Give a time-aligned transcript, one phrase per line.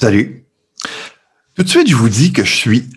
[0.00, 0.46] Salut.
[1.54, 2.88] Tout de suite, je vous dis que je suis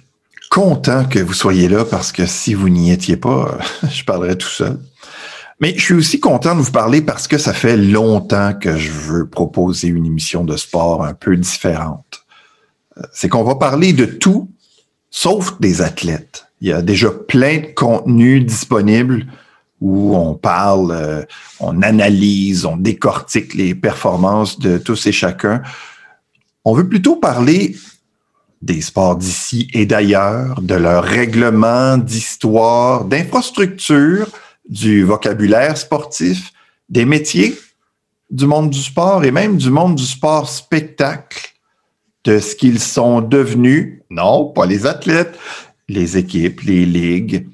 [0.49, 3.57] content que vous soyez là parce que si vous n'y étiez pas,
[3.91, 4.79] je parlerais tout seul.
[5.59, 8.89] Mais je suis aussi content de vous parler parce que ça fait longtemps que je
[8.89, 12.25] veux proposer une émission de sport un peu différente.
[13.11, 14.49] C'est qu'on va parler de tout
[15.11, 16.45] sauf des athlètes.
[16.61, 19.25] Il y a déjà plein de contenus disponibles
[19.81, 21.23] où on parle, euh,
[21.59, 25.61] on analyse, on décortique les performances de tous et chacun.
[26.65, 27.75] On veut plutôt parler
[28.61, 34.27] des sports d'ici et d'ailleurs, de leur règlement, d'histoire, d'infrastructure,
[34.69, 36.53] du vocabulaire sportif,
[36.87, 37.57] des métiers
[38.29, 41.53] du monde du sport et même du monde du sport spectacle,
[42.23, 45.37] de ce qu'ils sont devenus, non, pas les athlètes,
[45.89, 47.47] les équipes, les ligues.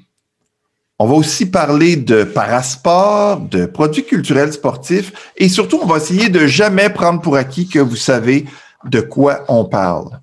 [0.98, 6.28] On va aussi parler de parasport, de produits culturels sportifs et surtout, on va essayer
[6.28, 8.46] de jamais prendre pour acquis que vous savez
[8.84, 10.20] de quoi on parle.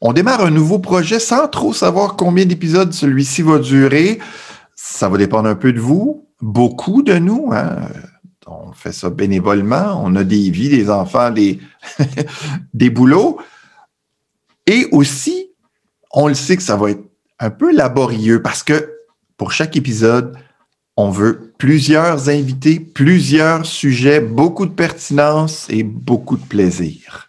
[0.00, 4.18] On démarre un nouveau projet sans trop savoir combien d'épisodes celui-ci va durer.
[4.74, 7.50] Ça va dépendre un peu de vous, beaucoup de nous.
[7.52, 7.88] Hein.
[8.46, 10.00] On fait ça bénévolement.
[10.04, 11.58] On a des vies, des enfants, des,
[12.74, 13.38] des boulots.
[14.66, 15.50] Et aussi,
[16.12, 17.04] on le sait que ça va être
[17.38, 18.92] un peu laborieux parce que
[19.36, 20.36] pour chaque épisode,
[20.96, 27.25] on veut plusieurs invités, plusieurs sujets, beaucoup de pertinence et beaucoup de plaisir.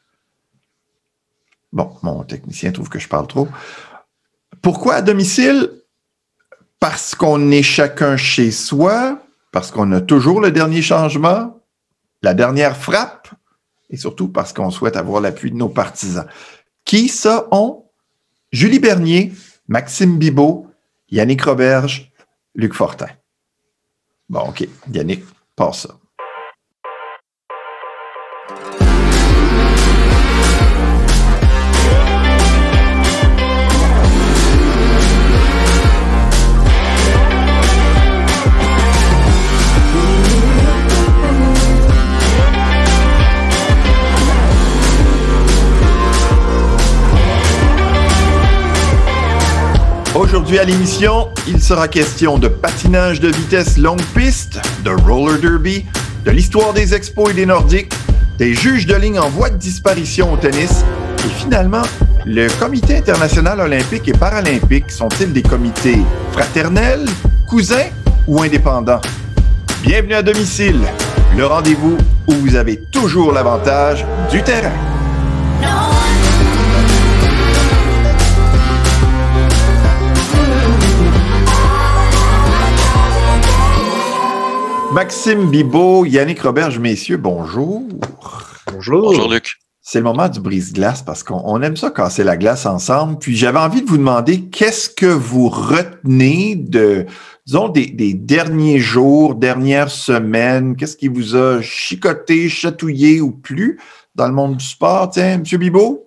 [1.71, 3.47] Bon, mon technicien trouve que je parle trop.
[4.61, 5.71] Pourquoi à domicile?
[6.79, 9.19] Parce qu'on est chacun chez soi,
[9.51, 11.61] parce qu'on a toujours le dernier changement,
[12.21, 13.29] la dernière frappe,
[13.89, 16.27] et surtout parce qu'on souhaite avoir l'appui de nos partisans.
[16.85, 17.85] Qui ça ont?
[18.51, 19.33] Julie Bernier,
[19.67, 20.67] Maxime Bibot,
[21.09, 22.11] Yannick Roberge,
[22.55, 23.09] Luc Fortin.
[24.29, 24.67] Bon, OK.
[24.91, 25.23] Yannick,
[25.55, 25.97] passe ça.
[50.47, 55.85] Aujourd'hui à l'émission, il sera question de patinage de vitesse longue piste, de roller derby,
[56.23, 57.91] de l'histoire des expos et des nordiques,
[58.37, 60.85] des juges de ligne en voie de disparition au tennis
[61.25, 61.81] et finalement,
[62.25, 65.99] le Comité international olympique et paralympique sont-ils des comités
[66.31, 67.09] fraternels,
[67.45, 67.89] cousins
[68.25, 69.01] ou indépendants?
[69.83, 70.79] Bienvenue à domicile,
[71.35, 71.97] le rendez-vous
[72.27, 74.96] où vous avez toujours l'avantage du terrain.
[84.97, 87.83] Maxime Bibot, Yannick Roberge, messieurs, bonjour.
[88.73, 89.01] Bonjour.
[89.03, 89.57] Bonjour, Luc.
[89.79, 93.19] C'est le moment du brise-glace parce qu'on aime ça casser la glace ensemble.
[93.19, 97.05] Puis j'avais envie de vous demander qu'est-ce que vous retenez de,
[97.45, 97.85] disons, des,
[98.15, 100.75] derniers jours, dernières semaines?
[100.75, 103.79] Qu'est-ce qui vous a chicoté, chatouillé ou plus
[104.15, 105.11] dans le monde du sport?
[105.11, 106.06] Tiens, Monsieur Bibot?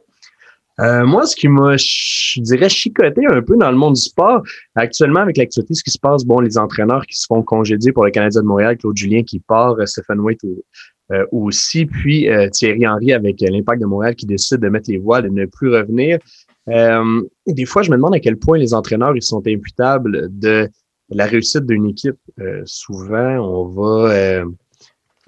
[0.81, 4.43] Euh, moi, ce qui m'a, je dirais, chicoté un peu dans le monde du sport,
[4.75, 8.05] actuellement, avec l'actualité, ce qui se passe, bon, les entraîneurs qui se font congédier pour
[8.05, 10.41] le Canadien de Montréal, Claude Julien qui part, euh, Stephen Waite
[11.13, 15.27] euh, aussi, puis Thierry Henry avec l'Impact de Montréal qui décide de mettre les voiles
[15.27, 16.19] et de ne plus revenir.
[16.69, 20.69] des fois, je me demande à quel point les entraîneurs ils sont imputables de
[21.09, 22.21] la réussite d'une équipe.
[22.65, 24.45] souvent, on va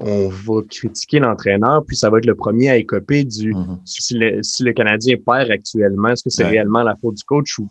[0.02, 3.78] on va critiquer l'entraîneur, puis ça va être le premier à écoper du mhm.
[3.84, 7.68] si, le, Canadien perd actuellement, est-ce que c'est réellement la faute du coach ou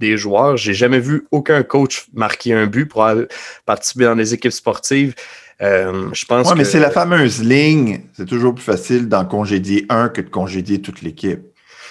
[0.00, 0.56] des joueurs?
[0.56, 3.06] J'ai jamais vu aucun coach marquer un but pour
[3.66, 5.14] participer dans des équipes sportives.
[5.62, 8.00] Euh, je pense mais c'est la fameuse ligne.
[8.12, 11.40] C'est toujours plus facile d'en congédier un que de congédier toute l'équipe.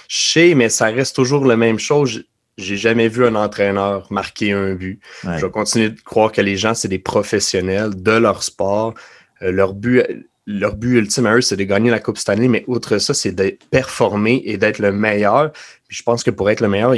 [0.08, 2.26] Je sais, mais ça reste toujours la même chose.
[2.58, 5.00] J'ai jamais vu un entraîneur marquer un but.
[5.24, 8.94] Je vais continuer de croire que les gens, c'est des professionnels de leur sport.
[9.42, 10.04] Euh, leur but,
[10.48, 13.32] leur but ultime à eux, c'est de gagner la Coupe Stanley, mais outre ça, c'est
[13.32, 15.52] de performer et d'être le meilleur.
[15.88, 16.92] je pense que pour être le meilleur,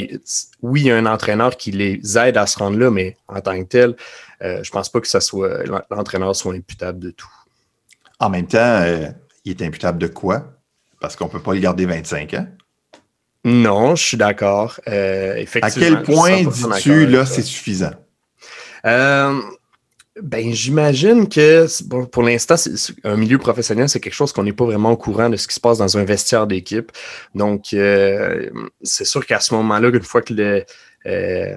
[0.61, 3.39] oui, il y a un entraîneur qui les aide à se rendre là, mais en
[3.39, 3.95] tant que tel,
[4.41, 7.29] euh, je pense pas que ça soit l'entraîneur soit imputable de tout.
[8.19, 9.07] En même temps, euh,
[9.45, 10.43] il est imputable de quoi?
[10.99, 12.47] Parce qu'on ne peut pas le garder 25 ans?
[13.45, 14.79] Non, je suis d'accord.
[14.85, 17.93] à quel point dis-tu là, c'est suffisant?
[20.21, 21.67] Ben, j'imagine que
[22.05, 22.55] pour l'instant,
[23.03, 25.53] un milieu professionnel, c'est quelque chose qu'on n'est pas vraiment au courant de ce qui
[25.53, 26.91] se passe dans un vestiaire d'équipe.
[27.35, 28.49] Donc, euh,
[28.81, 30.63] c'est sûr qu'à ce moment-là, une fois que
[31.05, 31.55] euh,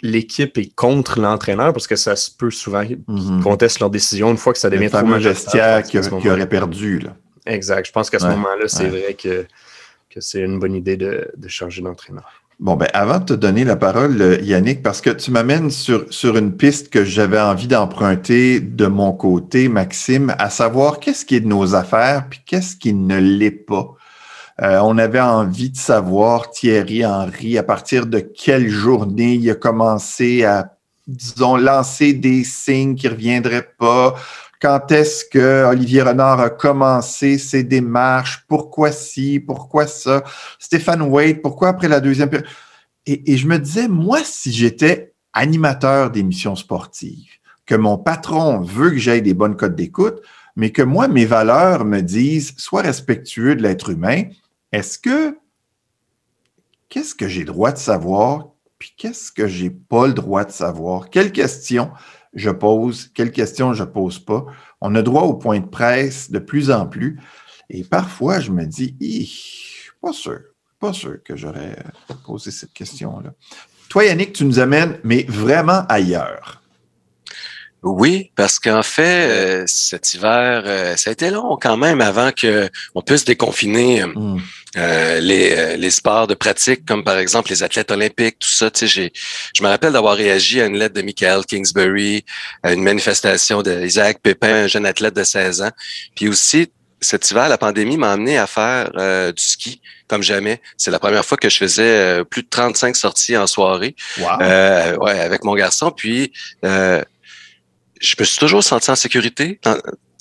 [0.00, 3.42] l'équipe est contre l'entraîneur, parce que ça se peut souvent qu'ils mm-hmm.
[3.42, 6.98] contestent leur décision une fois que ça devient trop vestiaire qui, aurait perdu.
[6.98, 7.16] Là.
[7.46, 7.86] Exact.
[7.86, 9.46] Je pense qu'à ce moment-là, c'est vrai que
[10.12, 12.41] que c'est une bonne idée de, changer d'entraîneur.
[12.62, 16.36] Bon, ben avant de te donner la parole, Yannick, parce que tu m'amènes sur, sur
[16.36, 21.40] une piste que j'avais envie d'emprunter de mon côté, Maxime, à savoir qu'est-ce qui est
[21.40, 23.96] de nos affaires, puis qu'est-ce qui ne l'est pas.
[24.62, 29.56] Euh, on avait envie de savoir, Thierry Henry, à partir de quelle journée il a
[29.56, 30.76] commencé à,
[31.08, 34.14] disons, lancer des signes qui ne reviendraient pas.
[34.62, 38.44] Quand est-ce que Olivier Renard a commencé ses démarches?
[38.46, 39.40] Pourquoi ci?
[39.40, 40.22] Pourquoi ça?
[40.60, 42.48] Stéphane Wade, pourquoi après la deuxième période?
[43.04, 48.98] Et, je me disais, moi, si j'étais animateur d'émissions sportives, que mon patron veut que
[48.98, 50.22] j'aille des bonnes codes d'écoute,
[50.54, 54.26] mais que moi, mes valeurs me disent, sois respectueux de l'être humain,
[54.70, 55.36] est-ce que
[56.88, 61.10] qu'est-ce que j'ai droit de savoir, puis qu'est-ce que j'ai pas le droit de savoir?
[61.10, 61.90] Quelles questions
[62.34, 64.46] je pose, quelles questions je pose pas?
[64.80, 67.20] On a droit au point de presse de plus en plus.
[67.70, 68.96] Et parfois, je me dis,
[70.00, 70.40] pas sûr,
[70.80, 71.76] pas sûr que j'aurais
[72.24, 73.32] posé cette question-là.
[73.88, 76.62] Toi, Yannick, tu nous amènes, mais vraiment ailleurs.
[77.82, 82.30] Oui, parce qu'en fait, euh, cet hiver, euh, ça a été long quand même avant
[82.30, 84.04] qu'on puisse déconfiner
[84.76, 88.70] euh, les, les sports de pratique, comme par exemple les athlètes olympiques, tout ça.
[88.70, 89.12] Tu sais,
[89.54, 92.24] je me rappelle d'avoir réagi à une lettre de Michael Kingsbury,
[92.62, 95.70] à une manifestation d'Isaac Pépin, un jeune athlète de 16 ans.
[96.16, 96.70] Puis aussi,
[97.00, 98.90] cet hiver, la pandémie m'a amené à faire
[99.32, 100.60] du ski comme jamais.
[100.76, 105.04] C'est la première fois que je faisais plus de 35 sorties en soirée wow.
[105.04, 105.90] ouais, avec mon garçon.
[105.90, 106.32] Puis
[108.02, 109.58] je me suis toujours senti en sécurité.
[109.62, 109.76] Dans,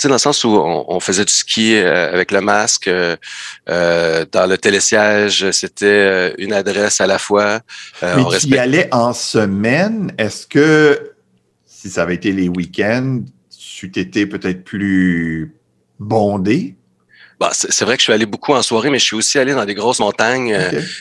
[0.07, 2.87] dans le sens où on, faisait du ski euh, avec le masque.
[2.87, 3.15] Euh,
[3.69, 7.61] euh, dans le télésiège, c'était une adresse à la fois.
[8.01, 10.13] Mais tu y allais en semaine?
[10.17, 11.13] Est-ce que,
[11.65, 13.21] si ça avait été les week-ends,
[13.57, 15.55] tu t'étais peut-être plus
[15.99, 16.75] bondé?
[17.41, 19.55] Bah, c'est vrai que je suis allé beaucoup en soirée, mais je suis aussi allé
[19.55, 20.55] dans des grosses montagnes,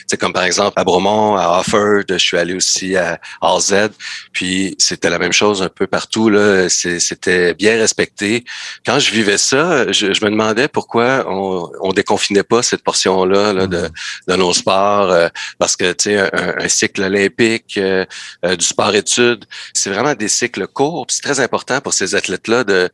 [0.07, 3.91] c'est comme par exemple à Bromont, à Offord, je suis allé aussi à AZ,
[4.33, 8.43] puis c'était la même chose un peu partout, là, c'était bien respecté.
[8.83, 13.67] Quand je vivais ça, je, me demandais pourquoi on, on déconfinait pas cette portion-là là,
[13.67, 13.91] de, mm-hmm.
[14.29, 15.27] de nos sports, euh,
[15.59, 18.03] parce que tu sais, un, cycle olympique, euh,
[18.45, 19.45] euh, du sport-études,
[19.75, 22.89] c'est vraiment des cycles courts, c'est très important pour ces athlètes-là de,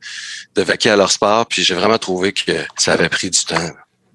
[0.55, 3.37] de vaquer à leur sport, puis j'ai vraiment trouvé que ça avait pris du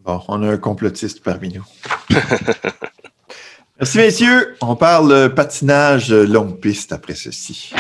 [0.05, 1.65] Bon, on a un complotiste parmi nous.
[3.79, 4.57] Merci, messieurs.
[4.61, 7.73] On parle patinage longue piste après ceci.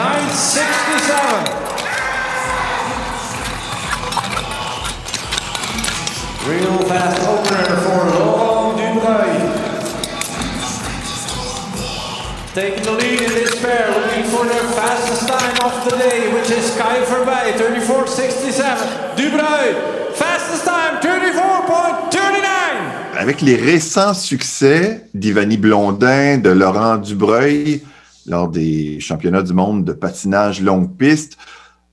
[0.00, 0.08] 9.67.
[6.48, 9.44] Real fast opener for Laurent Dubreuil.
[12.54, 16.50] Taking the lead in this pair, looking for their fastest time of the day, which
[16.50, 19.16] is Kai Verbij, 34.67.
[19.16, 19.74] Dubreuil,
[20.14, 22.40] fastest time, 34.39
[23.18, 27.82] avec les récents succès d'Ivani Blondin, de Laurent Dubreuil
[28.30, 31.36] lors des championnats du monde de patinage longue piste,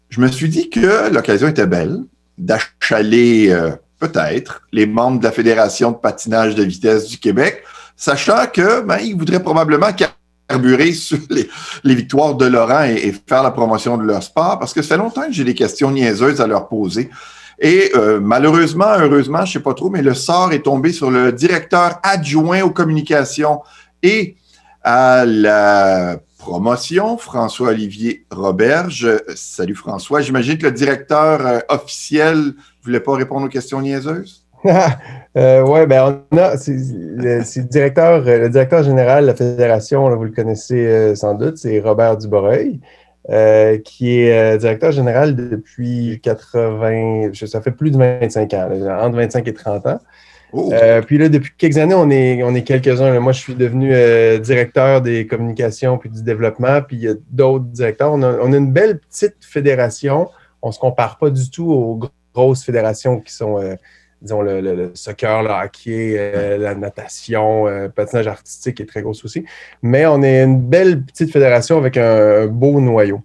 [0.09, 2.03] je me suis dit que l'occasion était belle
[2.37, 7.63] d'achaler euh, peut-être les membres de la Fédération de patinage de vitesse du Québec,
[7.95, 9.87] sachant que ben, ils voudraient probablement
[10.47, 14.81] carburer sur les, victoires de Laurent et, faire la promotion de leur sport, parce que
[14.81, 17.09] ça fait longtemps que j'ai des questions niaiseuses à leur poser.
[17.59, 21.31] Et euh, malheureusement, heureusement, je sais pas trop, mais le sort est tombé sur le
[21.31, 23.61] directeur adjoint aux communications
[24.03, 24.35] et
[24.83, 29.05] à la promotion, François-Olivier Roberge.
[29.35, 30.21] Salut François.
[30.21, 32.51] J'imagine que le directeur euh, officiel ne
[32.83, 34.45] voulait pas répondre aux questions niaiseuses?
[35.37, 40.23] euh, oui, ben on a, c'est le, directeur, le directeur général de la fédération, vous
[40.23, 42.79] le connaissez euh, sans doute, c'est Robert Duboreuil.
[43.29, 48.69] Euh, qui est euh, directeur général depuis 80, ça fait plus de 25 ans,
[49.01, 49.99] entre 25 et 30 ans.
[50.53, 50.71] Oh.
[50.71, 53.19] Euh, puis là, depuis quelques années, on est, on est quelques-uns.
[53.19, 53.89] Moi, je suis devenu
[54.39, 58.13] directeur des communications puis du développement, puis il y a d'autres directeurs.
[58.13, 60.29] On a, on a, une belle petite fédération.
[60.61, 61.99] On ne se compare pas du tout aux
[62.33, 63.59] grosses fédérations qui sont
[64.21, 69.11] disons, le, soccer, le hockey, euh, la natation, euh, le patinage artistique est très gros
[69.11, 69.45] aussi.
[69.81, 73.21] Mais on est une belle petite fédération avec un, beau noyau.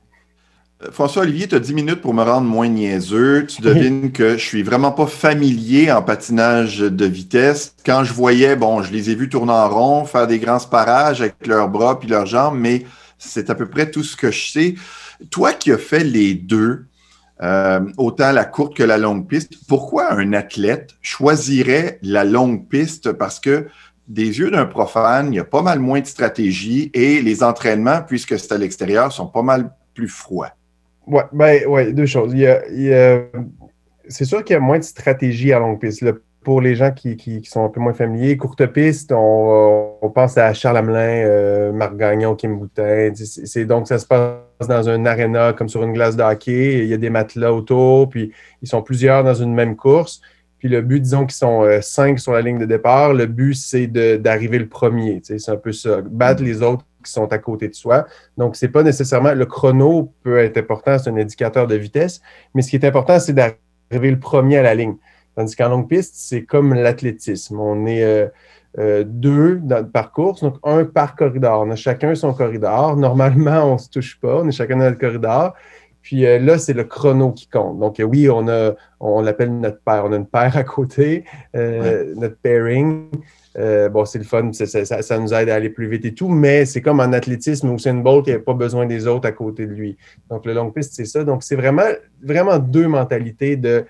[0.91, 3.47] François-Olivier, tu as 10 minutes pour me rendre moins niaiseux.
[3.47, 7.75] Tu devines que je suis vraiment pas familier en patinage de vitesse.
[7.87, 11.21] Quand je voyais, bon, je les ai vus tourner en rond, faire des grands sparages
[11.21, 12.85] avec leurs bras puis leurs jambes, mais
[13.19, 14.75] c'est à peu près tout ce que je sais.
[15.31, 16.87] Toi qui as fait les deux,
[17.43, 23.13] euh, autant la courte que la longue piste, pourquoi un athlète choisirait la longue piste?
[23.13, 23.69] Parce que
[24.09, 28.03] des yeux d'un profane, il y a pas mal moins de stratégie et les entraînements,
[28.03, 30.53] puisque c'est à l'extérieur, sont pas mal plus froids.
[31.07, 32.35] Oui, ben, ouais, deux choses.
[34.09, 36.05] c'est sûr qu'il y a moins de stratégie à longue piste.
[36.45, 40.79] pour les gens qui, sont un peu moins familiers, courte piste, on, pense à Charles
[40.79, 43.13] Hamelin, euh, Marc Gagnon, Kim Boutin.
[43.15, 44.37] C'est, donc, ça se passe
[44.69, 46.81] dans un aréna comme sur une glace de hockey.
[46.81, 50.21] Il y a des matelas autour, puis ils sont plusieurs dans une même course.
[50.59, 53.55] Puis le but, disons qu'ils sont euh, cinq sur la ligne de départ, le but,
[53.55, 55.21] c'est d'arriver le premier.
[55.25, 56.01] C'est un peu ça.
[56.03, 58.07] Battre les autres qui sont à côté de soi.
[58.37, 59.35] Donc, c'est pas nécessairement.
[59.35, 62.21] Le chrono peut être important, c'est un indicateur de vitesse,
[62.55, 64.97] mais ce qui est important, c'est d'arriver le premier à la ligne.
[65.37, 67.59] Tandis qu'en longue piste, c'est comme l'athlétisme.
[67.59, 68.29] On est euh,
[68.79, 69.61] euh, deux
[69.93, 71.63] par course, donc un par corridor.
[71.67, 72.97] On a chacun son corridor.
[72.97, 75.55] Normalement, on ne se touche pas, on est chacun dans le corridor.
[76.03, 77.79] Puis euh, là, c'est le chrono qui compte.
[77.79, 80.05] Donc oui, on a, on l'appelle notre paire.
[80.05, 83.09] On a une paire à côté, notre pairing.
[83.59, 86.65] Euh, bon, c'est le fun, ça, nous aide à aller plus vite et tout, mais
[86.65, 89.33] c'est comme en athlétisme où c'est une balle qui n'a pas besoin des autres à
[89.33, 89.97] côté de lui.
[90.31, 91.25] Donc, le long piste, c'est ça.
[91.25, 91.89] Donc, c'est vraiment,
[92.23, 93.85] vraiment deux mentalités de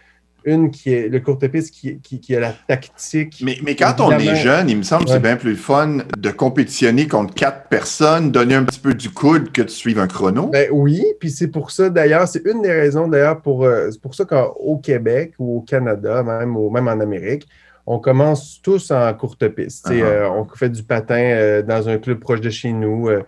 [0.44, 3.42] une qui est le courte piste qui, qui, a la tactique.
[3.44, 6.30] Mais, mais quand on est jeune, il me semble que c'est bien plus fun de
[6.30, 10.48] compétitionner contre quatre personnes, donner un petit peu du coude que de suivre un chrono.
[10.48, 14.00] Ben oui, puis c'est pour ça d'ailleurs, c'est une des raisons d'ailleurs pour, euh, c'est
[14.00, 17.46] pour ça qu'au Québec ou au Canada, même, ou même en Amérique,
[17.86, 19.88] on commence tous en courte piste.
[19.88, 20.02] Uh-huh.
[20.02, 23.24] Euh, on fait du patin euh, dans un club proche de chez nous, euh,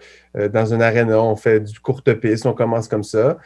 [0.48, 3.38] dans une arena, on fait du courte piste, on commence comme ça.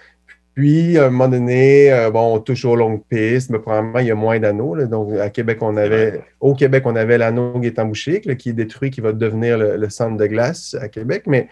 [0.59, 4.11] Puis, à un moment donné, bon, on touche aux longues pistes, mais probablement, il y
[4.11, 4.75] a moins d'anneaux.
[4.87, 8.91] Donc, à Québec, on avait, au Québec, on avait l'anneau qui est qui est détruit,
[8.91, 11.23] qui va devenir le, centre de glace à Québec.
[11.29, 11.47] Mais,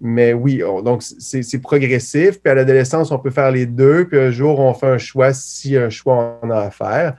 [0.00, 2.40] mais oui, donc c'est progressif.
[2.40, 4.06] Puis à l'adolescence, on peut faire les deux.
[4.06, 7.16] Puis un jour, on fait un choix si un choix on a à faire.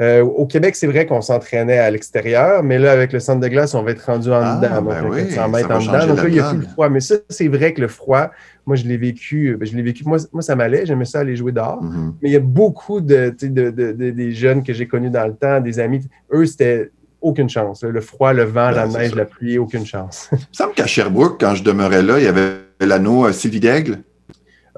[0.00, 3.48] Euh, au Québec, c'est vrai qu'on s'entraînait à l'extérieur, mais là, avec le centre de
[3.48, 4.82] glace, on va être rendu en ah, dedans.
[4.82, 6.06] Ben donc, oui, en dedans.
[6.06, 6.88] Donc là, il n'y a plus le froid.
[6.88, 8.30] Mais ça, c'est vrai que le froid,
[8.66, 9.56] moi, je l'ai vécu.
[9.58, 10.04] Ben, je l'ai vécu.
[10.04, 10.86] Moi, moi ça m'allait.
[10.86, 11.82] J'aimais ça aller jouer dehors.
[11.82, 12.12] Mm-hmm.
[12.22, 15.80] Mais il y a beaucoup de, des jeunes que j'ai connus dans le temps, des
[15.80, 16.06] amis.
[16.32, 17.82] Eux, c'était aucune chance.
[17.82, 20.28] Le froid, le vent, la neige, la pluie, aucune chance.
[20.32, 23.60] il me semble qu'à Sherbrooke, quand je demeurais là, il y avait l'anneau euh, Sylvie
[23.60, 23.98] d'Aigle.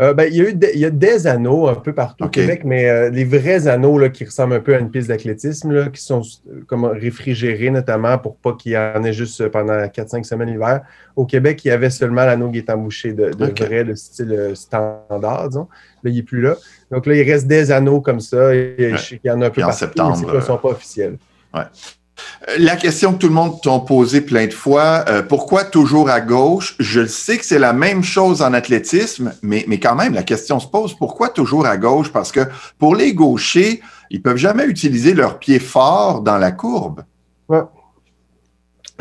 [0.00, 2.28] Euh, ben, il, y a eu il y a des anneaux un peu partout au
[2.28, 5.90] Québec, mais euh, les vrais anneaux là, qui ressemblent un peu à une piste d'athlétisme,
[5.90, 10.24] qui sont euh, comme réfrigérés notamment pour pas qu'il y en ait juste pendant 4-5
[10.24, 10.82] semaines l'hiver.
[11.14, 14.52] Au Québec, il y avait seulement l'anneau qui est embouché de, de vrai, le style
[14.54, 15.68] standard, disons.
[16.02, 16.56] Là, il n'est plus là.
[16.90, 18.54] Donc là, il reste des anneaux comme ça.
[18.54, 21.18] Il y en a un peu partout, septembre, mais ne sont pas officiels.
[21.54, 21.64] Ouais.
[22.48, 26.10] Euh, la question que tout le monde t'a posée plein de fois, euh, pourquoi toujours
[26.10, 26.76] à gauche?
[26.78, 30.66] Je sais que c'est la même chose en athlétisme, mais, quand même, la question se
[30.66, 32.12] pose, pourquoi toujours à gauche?
[32.12, 32.40] Parce que
[32.78, 37.02] pour les gauchers, ils peuvent jamais utiliser leur pied fort dans la courbe.
[37.48, 37.62] Ouais.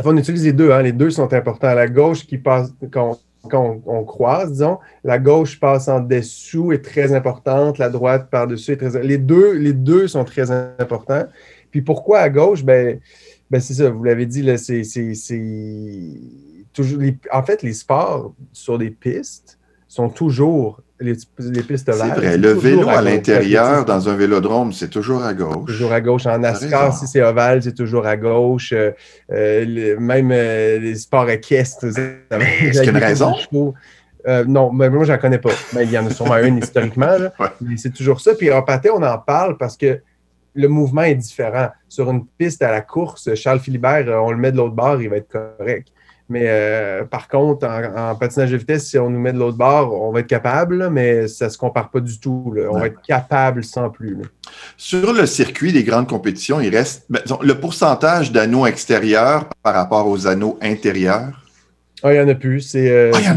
[0.03, 0.71] on utilise les deux.
[0.71, 0.81] Hein.
[0.81, 1.73] Les deux sont importants.
[1.73, 3.17] La gauche qui passe, quand
[3.53, 8.77] on, croise, disons, la gauche passe en dessous est très importante, la droite par-dessus est
[8.77, 9.03] très...
[9.03, 11.25] Les deux, les deux sont très importants.
[11.71, 12.63] Puis pourquoi à gauche?
[12.63, 12.99] Ben,
[13.49, 14.83] ben c'est ça, vous l'avez dit, c'est
[16.73, 16.99] toujours.
[17.31, 21.13] en fait, les sports sur des pistes sont toujours les,
[21.63, 21.99] pistes vertes.
[22.15, 25.65] C'est vrai, le vélo à, l'intérieur dans un vélodrome, c'est toujours à gauche.
[25.65, 26.25] Toujours à gauche.
[26.25, 28.73] En NASCAR, si c'est ovale, c'est toujours à gauche.
[28.73, 28.91] Euh,
[29.31, 31.85] euh, même euh, les sports équestres.
[32.31, 33.33] Est-ce qu'il y a une raison?
[34.47, 35.51] non, mais moi, je n'en connais pas.
[35.73, 37.17] Mais il y en a sûrement une historiquement.
[37.59, 38.33] Mais c'est toujours ça.
[38.35, 39.99] Puis en pâté, on en parle parce que
[40.53, 41.69] le mouvement est différent.
[41.87, 45.01] Sur une piste à la course, Charles Philibert, euh, on le met de l'autre bord,
[45.01, 45.89] il va être correct.
[46.31, 50.01] Mais euh, par contre, en, patinage de vitesse, si on nous met de l'autre bord,
[50.01, 52.55] on va être capable, mais ça ne se compare pas du tout.
[52.69, 54.17] On va être capable sans plus.
[54.77, 60.07] Sur le circuit des grandes compétitions, il reste ben, le pourcentage d'anneaux extérieurs par rapport
[60.07, 61.41] aux anneaux intérieurs?
[62.01, 62.61] Ah, il n'y en a plus.
[62.61, 63.27] C'est euh, ah, il y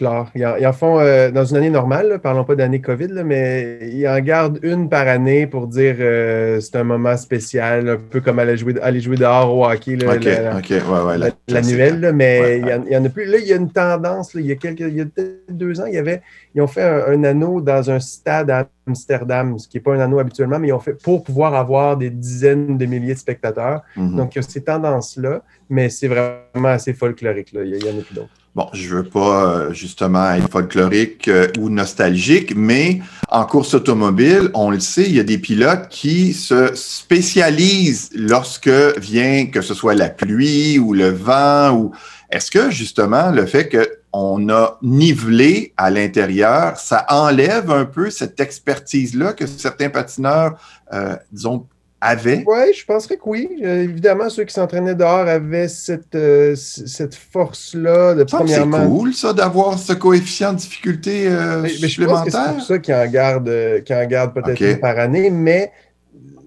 [0.00, 4.18] Ils en, font euh, dans une année normale, parlons pas d'année COVID, mais ils en
[4.18, 8.56] gardent une par année pour dire euh, c'est un moment spécial, un peu comme aller
[8.56, 9.94] jouer, aller jouer dehors au hockey.
[9.96, 13.26] Là, l'annuel, mais il y, en, a plus.
[13.26, 14.34] Là, il y a une tendance.
[14.34, 15.04] il y a quelques, il y a
[15.48, 16.20] deux ans, il y avait,
[16.56, 20.00] ils ont fait un, anneau dans un stade à Amsterdam, ce qui n'est pas un
[20.00, 23.82] anneau habituellement, mais ils ont fait pour pouvoir avoir des dizaines de milliers de spectateurs.
[23.96, 24.16] Mm-hmm.
[24.16, 27.52] Donc, il y a ces tendances-là, mais c'est vraiment assez folklorique.
[27.52, 27.62] Là.
[27.62, 28.30] Il y, en a plus d'autres.
[28.56, 34.50] Bon, je veux pas euh, justement être folklorique euh, ou nostalgique, mais en course automobile,
[34.54, 39.74] on le sait, il y a des pilotes qui se spécialisent lorsque vient que ce
[39.74, 41.92] soit la pluie ou le vent ou
[42.30, 43.68] est-ce que justement le fait
[44.10, 50.58] qu'on a nivelé à l'intérieur, ça enlève un peu cette expertise-là que certains patineurs,
[50.94, 51.66] euh, disons,
[52.00, 52.44] avaient?
[52.46, 53.48] Oui, je penserais que oui.
[53.62, 58.78] Euh, évidemment, ceux qui s'entraînaient dehors avaient cette, euh, cette force-là de premièrement.
[58.82, 62.32] C'est cool, ça, d'avoir ce coefficient de difficulté euh, mais, mais supplémentaire.
[62.48, 64.60] c'est pour ça qu'ils en gardent, euh, qu'ils en gardent peut-être Ok.
[64.60, 65.72] une par année, mais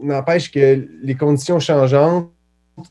[0.02, 2.30] n'empêche que les conditions changeantes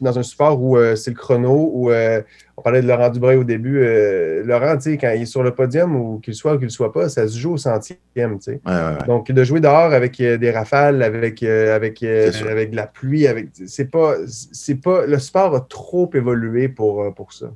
[0.00, 2.20] dans un sport où euh, c'est le chrono, où euh,
[2.56, 3.80] on parlait de Laurent Dubreuil au début.
[3.82, 6.92] euh, Laurent, quand il est sur le podium ou qu'il soit ou qu'il ne soit
[6.92, 8.60] pas, ça se joue au centième, tu sais.
[8.66, 9.06] Ouais, ouais, ouais.
[9.06, 13.90] Donc, de jouer dehors avec des rafales, avec, avec, avec de la pluie, avec c'est
[13.90, 15.06] pas, c'est pas.
[15.06, 17.46] Le sport a trop évolué pour, pour ça.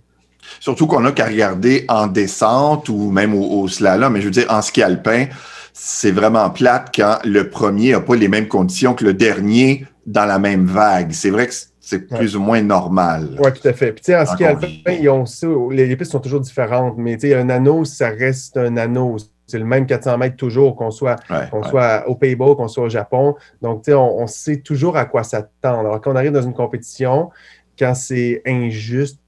[0.58, 4.12] Surtout qu'on n'a qu'à regarder en descente ou même au, au slalom.
[4.12, 5.26] Mais je veux dire, en ski alpin,
[5.72, 10.26] c'est vraiment plate quand le premier n'a pas les mêmes conditions que le dernier dans
[10.26, 11.12] la même vague.
[11.12, 11.52] C'est vrai que
[11.84, 12.18] c'est Ouais.
[12.18, 13.36] plus ou moins normal.
[13.40, 13.92] Oui, tout à fait.
[13.92, 15.24] Puis, tu sais, en ski alpin, ils ont
[15.70, 19.16] les, pistes sont toujours différentes, mais un anneau, ça reste un anneau.
[19.48, 22.88] C'est le même 400 mètres toujours, qu'on soit, Ouais, soit aux Pays-Bas, qu'on soit au
[22.88, 23.34] Japon.
[23.60, 25.80] Donc, tu sais, on, on sait toujours à quoi s'attendre.
[25.80, 27.30] Alors, quand on arrive dans une compétition,
[27.78, 29.18] quand c'est injuste,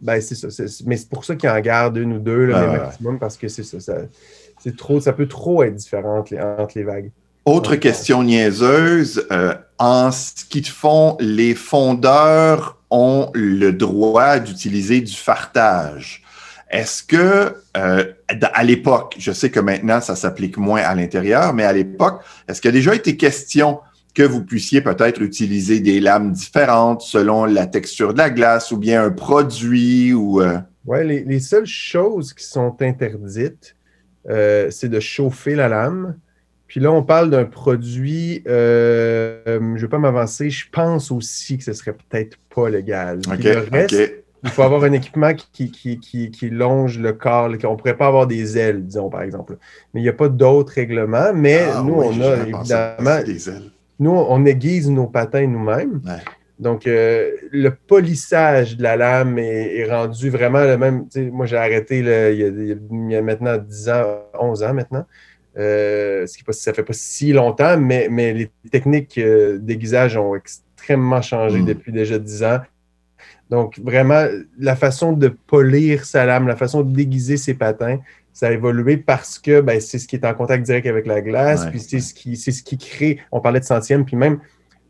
[0.00, 0.48] ben c'est ça.
[0.84, 3.80] mais c'est pour ça qu'ils en gardent une ou deux, maximum, parce que c'est ça.
[3.80, 3.94] ça
[4.58, 7.10] c'est trop, ça peut trop être différent entre les, entre les vagues.
[7.46, 9.26] Autre question niaiseuse.
[9.32, 16.22] euh, en ski de fond, les fondeurs ont le droit d'utiliser du fartage.
[16.70, 18.04] Est-ce que, euh,
[18.40, 22.60] à l'époque, je sais que maintenant ça s'applique moins à l'intérieur, mais à l'époque, est-ce
[22.60, 23.80] qu'il a déjà été question
[24.14, 28.76] que vous puissiez peut-être utiliser des lames différentes selon la texture de la glace ou
[28.76, 30.58] bien un produit ou euh,
[31.02, 33.76] les, les seules choses qui sont interdites,
[34.28, 36.16] euh, c'est de chauffer la lame.
[36.74, 41.12] Puis là, on parle d'un produit, euh, euh, je ne vais pas m'avancer, je pense
[41.12, 43.20] aussi que ce serait peut-être pas légal.
[43.28, 47.48] Le reste, il faut avoir un équipement qui, qui, qui, qui longe le corps.
[47.62, 49.56] qu'on ne pourrait pas avoir des ailes, disons, par exemple.
[49.94, 51.32] Mais il n'y a pas d'autres règlements.
[51.32, 53.70] Mais Ah nous, oui, on a évidemment, des ailes.
[54.00, 56.00] nous, on aiguise nos patins nous-mêmes.
[56.04, 56.24] Ouais.
[56.58, 61.06] Donc, euh, le polissage de la lame est, est rendu vraiment le même.
[61.30, 63.88] Moi, j'ai arrêté là, il, y a, il y a- il y a maintenant 10
[63.90, 65.06] ans, 11 ans maintenant.
[65.56, 70.34] Euh, ce qui ça fait pas si longtemps, mais, mais les techniques euh, d'aiguisage ont
[70.34, 71.64] extrêmement changé Mm.
[71.64, 72.58] depuis déjà 10 ans.
[73.50, 74.24] Donc, vraiment,
[74.58, 78.00] la façon de polir sa lame, la façon de déguiser ses patins,
[78.32, 81.20] ça a évolué parce que ben, c'est ce qui est en contact direct avec la
[81.20, 84.40] glace, Ouais, puis c'est ce, qui, ce qui crée, on parlait de centième, puis même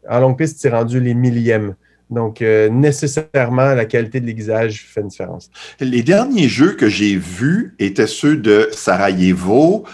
[0.09, 1.74] en longue piste, c'est rendu les millièmes.
[2.11, 5.50] Donc, euh, nécessairement, la qualité de l'aiguisage fait une différence.
[5.81, 9.85] Les derniers jeux que j'ai vus étaient ceux de Sarajevo.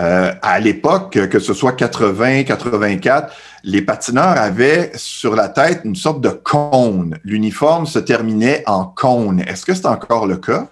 [0.00, 3.32] Euh, à l'époque, que ce soit 80, 84,
[3.64, 7.18] les patineurs avaient sur la tête une sorte de cône.
[7.24, 9.40] L'uniforme se terminait en cône.
[9.46, 10.68] Est-ce que c'est encore le cas?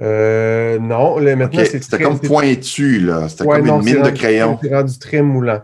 [0.00, 3.28] Euh, non, là, maintenant, c'est C'était comme pointu, là.
[3.28, 4.58] C'était Ouais, comme non, une mine de crayon.
[4.62, 5.60] C'est rendu très moulant.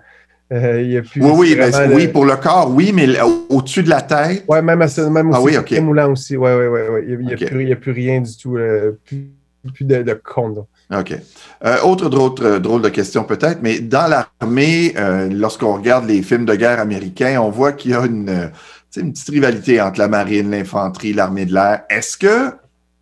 [0.52, 3.06] Euh, il y a plus, Oui, oui, ben, oui, pour le corps, oui, mais
[3.50, 4.44] au-dessus de la tête.
[4.48, 6.36] Ouais, même, à ce- même Ah aussi, oui, très moulant aussi.
[6.36, 7.04] Ouais, ouais, ouais, ouais.
[7.08, 7.36] Il n'y a,
[7.76, 8.56] plus- a rien du tout.
[8.56, 9.28] euh, plus,
[9.74, 10.58] plus de, de compte.
[10.96, 11.12] OK.
[11.64, 16.22] Euh, autre drôle, euh, drôle de question peut-être, mais dans l'armée, euh, lorsqu'on regarde les
[16.22, 18.50] films de guerre américains, on voit qu'il y a une,
[18.92, 21.82] petite rivalité entre la marine, l'infanterie, l'armée de l'air.
[21.90, 22.52] Est-ce que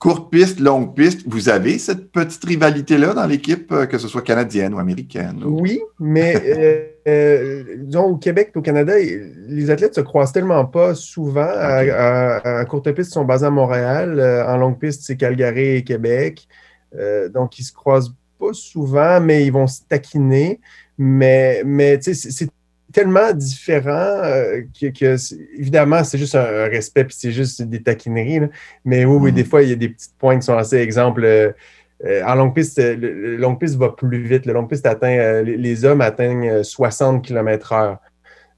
[0.00, 4.74] courte piste, longue piste, vous avez cette petite rivalité-là dans l'équipe, que ce soit canadienne
[4.74, 5.40] ou américaine?
[5.44, 6.34] ou- Oui, mais
[7.08, 11.46] euh, disons, au Québec et au Canada, les athlètes se croisent tellement pas souvent.
[11.48, 11.88] À, Ok.
[11.90, 14.20] à- à courte piste, ils sont basés à Montréal.
[14.48, 16.48] En longue piste, c'est Calgary et Québec.
[16.98, 20.60] Euh, donc, ils se croisent pas souvent, mais ils vont se taquiner.
[20.98, 22.48] Mais, mais c'est-
[22.92, 23.90] tellement différent
[24.24, 25.16] euh, que,
[25.58, 28.40] évidemment, c'est juste un, un respect, puis c'est juste des taquineries.
[28.40, 28.48] là.
[28.86, 29.36] Mais oui, oui, Mhm.
[29.36, 31.22] des fois, il y a des petites points qui sont assez exemple.
[31.24, 31.52] euh,
[32.26, 34.46] en longue piste, le, le longue piste va plus vite.
[34.46, 37.98] Le longue piste atteint, les, les hommes atteignent euh, 60 km/h.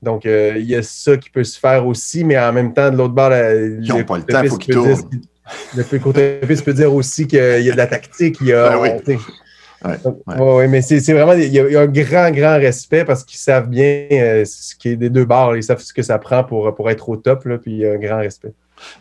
[0.03, 2.91] Donc, euh, il y a ça qui peut se faire aussi, mais en même temps,
[2.91, 5.11] de l'autre bord, la- Ils ont le pas le temps, piste faut qu'ils tournent.
[5.77, 8.39] Le plus courte piste peut dire aussi qu'il y a de la tactique.
[8.41, 8.89] Il y a, Ben oui.
[9.05, 9.19] tu.
[9.85, 9.95] Ouais,
[10.27, 10.55] ouais.
[10.55, 13.23] ouais, mais c'est vraiment, il y, a, il y a un grand, grand respect parce
[13.23, 15.57] qu'ils savent bien euh, ce qui est des deux bords.
[15.57, 17.87] Ils savent ce que ça prend pour, pour être au top, là, puis il y
[17.87, 18.53] a un grand respect.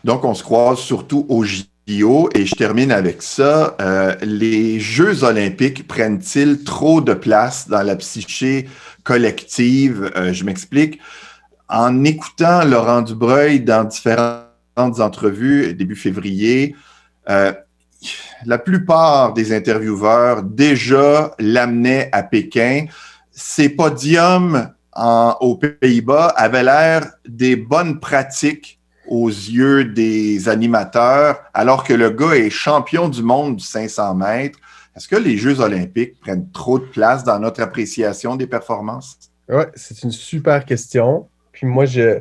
[0.04, 3.76] Donc, on se croise surtout au JO et je termine avec ça.
[3.80, 8.68] Euh, les Jeux olympiques prennent-ils trop de place dans la psyché
[9.02, 10.12] collective?
[10.16, 11.00] Euh, je m'explique.
[11.68, 14.47] En écoutant Laurent Dubreuil dans différentes
[14.78, 16.74] entrevues début février,
[17.28, 17.52] euh,
[18.46, 22.86] la plupart des intervieweurs déjà l'amenaient à Pékin.
[23.30, 24.72] Ces podiums
[25.40, 32.34] aux Pays-Bas avaient l'air des bonnes pratiques aux yeux des animateurs, alors que le gars
[32.34, 34.58] est champion du monde du 500 mètres.
[34.94, 39.18] Est-ce que les Jeux olympiques prennent trop de place dans notre appréciation des performances?
[39.48, 41.28] Oui, c'est une super question.
[41.52, 42.20] Puis moi, je,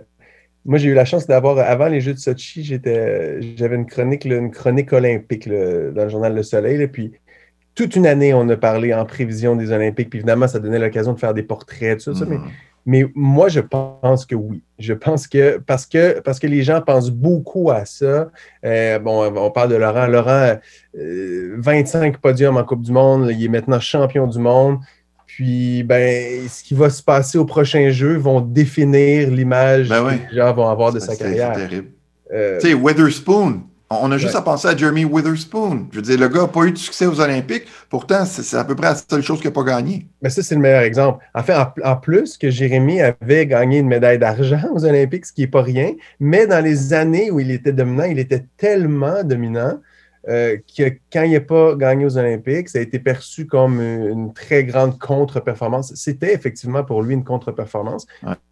[0.68, 4.52] moi, j'ai eu la chance d'avoir, avant les Jeux de Sochi, j'avais une chronique, une
[4.52, 6.86] chronique olympique dans le journal Le Soleil.
[6.88, 7.14] puis
[7.74, 10.10] toute une année, on a parlé en prévision des Olympiques.
[10.10, 12.26] Puis évidemment, ça donnait l'occasion de faire des portraits, tout ça.
[12.26, 12.50] Mais, mm.
[12.88, 14.64] mais, moi, je pense que oui.
[14.80, 18.32] Je pense que parce que, parce que les gens pensent beaucoup à ça.
[18.66, 20.08] Euh, bon, on parle de Laurent.
[20.08, 20.58] Laurent,
[20.96, 23.30] 25 euh, podiums en Coupe du Monde.
[23.32, 24.80] Il est maintenant champion du monde.
[25.38, 30.32] Puis, ben, ce qui va se passer au prochain jeu vont définir l'image ben que
[30.32, 31.52] les gens vont avoir de sa carrière.
[31.54, 31.90] C'est terrible.
[32.34, 35.90] Euh, tu sais, Witherspoon, on a juste à penser à Jeremy Witherspoon.
[35.92, 37.68] Je veux dire, le gars n'a pas eu de succès aux Olympiques.
[37.88, 40.08] Pourtant, c'est à peu près la seule chose qu'il n'a pas gagné.
[40.24, 41.24] Mais ça, c'est le meilleur exemple.
[41.36, 45.42] En fait, en, plus que Jérémy avait gagné une médaille d'argent aux Olympiques, ce qui
[45.42, 49.78] n'est pas rien, mais dans les années où il était dominant, il était tellement dominant
[50.30, 50.58] euh,
[51.12, 55.00] quand il n'a pas gagné aux Olympiques, ça a été perçu comme une très grande
[55.00, 55.94] contre-performance.
[55.96, 58.06] C'était effectivement pour lui une contre-performance,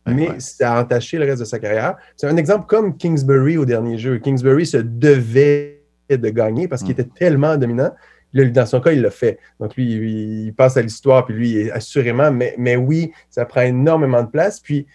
[0.08, 1.98] mais ça a entaché le reste de sa carrière.
[2.16, 4.20] C'est un exemple comme Kingsbury au dernier jeu.
[4.20, 7.02] Kingsbury se devait de gagner parce qu'il mm.
[7.02, 7.92] était tellement dominant.
[8.34, 9.40] dans son cas, il l'a fait.
[9.60, 14.24] Donc, lui, il, passe à l'histoire, puis lui, assurément, mais, mais oui, ça prend énormément
[14.24, 14.60] de place.
[14.60, 14.86] Puis,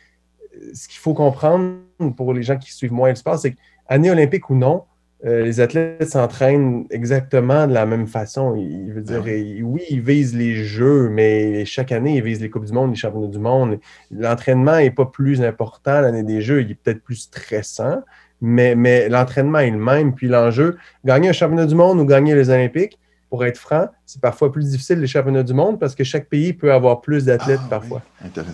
[0.72, 1.76] ce qu'il faut comprendre
[2.16, 4.84] pour les gens qui suivent moins le sport, c'est qu'année olympique ou non,
[5.26, 8.54] euh, les athlètes s'entraînent exactement de la même façon.
[8.56, 12.48] Il, veut dire, ah oui, ils visent les jeux, mais chaque année, ils visent les
[12.48, 13.78] Coupes du Monde, les Championnats du Monde.
[14.10, 18.02] L'entraînement n'est pas plus important l'année des Jeux, il est peut-être plus stressant,
[18.40, 20.14] mais, mais l'entraînement est le même.
[20.14, 24.20] Puis l'enjeu, gagner un Championnat du Monde ou gagner les Olympiques, pour être franc, c'est
[24.20, 27.60] parfois plus difficile les championnats du monde parce que chaque pays peut avoir plus d'athlètes
[27.66, 28.02] ah parfois.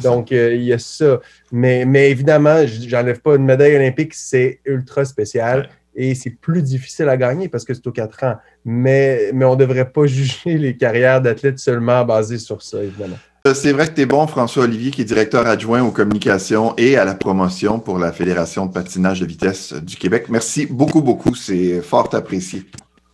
[0.02, 1.18] Donc, euh, il y a ça.
[1.50, 7.08] Mais, mais évidemment, j'enlève pas une médaille olympique, c'est ultra spécial et c'est plus difficile
[7.08, 8.36] à gagner parce que c'est aux quatre ans.
[8.64, 13.18] Mais, mais on ne devrait pas juger les carrières d'athlètes seulement basées sur ça, évidemment.
[13.46, 16.74] Euh, c'est vrai que tu es bon, François Olivier, qui est directeur adjoint aux communications
[16.76, 20.26] et à la promotion pour la Fédération de patinage de vitesse du Québec.
[20.28, 21.34] Merci beaucoup, beaucoup.
[21.34, 22.64] C'est fort apprécié.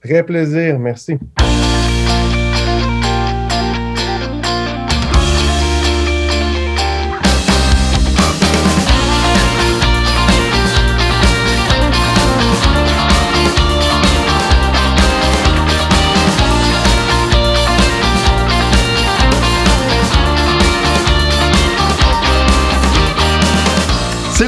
[0.03, 0.79] Très plaisir.
[0.79, 1.19] Merci.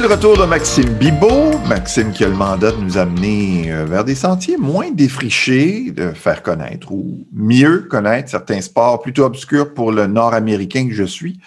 [0.07, 1.57] Le retour de Maxime Bibot.
[1.67, 6.11] Maxime qui a le mandat de nous amener euh, vers des sentiers moins défrichés, de
[6.11, 11.39] faire connaître ou mieux connaître certains sports plutôt obscurs pour le nord-américain que je suis.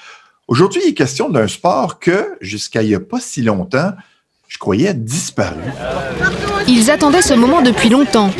[0.48, 3.92] Aujourd'hui, il est question d'un sport que, jusqu'à il n'y a pas si longtemps,
[4.48, 5.60] je croyais disparu.
[6.66, 8.30] Ils attendaient ce moment depuis longtemps.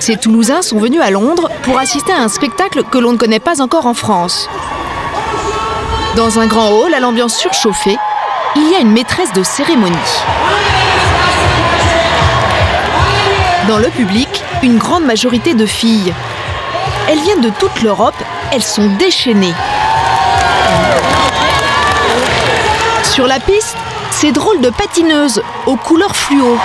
[0.00, 3.40] Ces Toulousains sont venus à Londres pour assister à un spectacle que l'on ne connaît
[3.40, 4.50] pas encore en France.
[6.14, 7.96] Dans un grand hall à l'ambiance surchauffée,
[8.56, 9.94] il y a une maîtresse de cérémonie.
[13.68, 14.28] Dans le public,
[14.62, 16.14] une grande majorité de filles.
[17.08, 18.16] Elles viennent de toute l'Europe,
[18.52, 19.54] elles sont déchaînées.
[23.02, 23.76] Sur la piste,
[24.10, 26.58] ces drôles de patineuses aux couleurs fluo.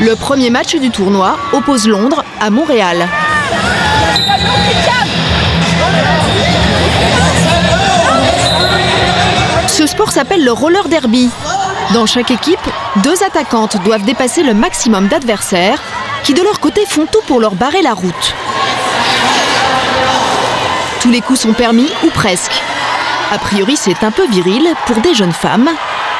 [0.00, 3.08] Le premier match du tournoi oppose Londres à Montréal.
[9.68, 11.30] Ce sport s'appelle le roller derby.
[11.94, 12.58] Dans chaque équipe,
[13.04, 15.80] deux attaquantes doivent dépasser le maximum d'adversaires
[16.24, 18.34] qui de leur côté font tout pour leur barrer la route.
[21.00, 22.60] Tous les coups sont permis ou presque.
[23.30, 25.70] A priori, c'est un peu viril pour des jeunes femmes,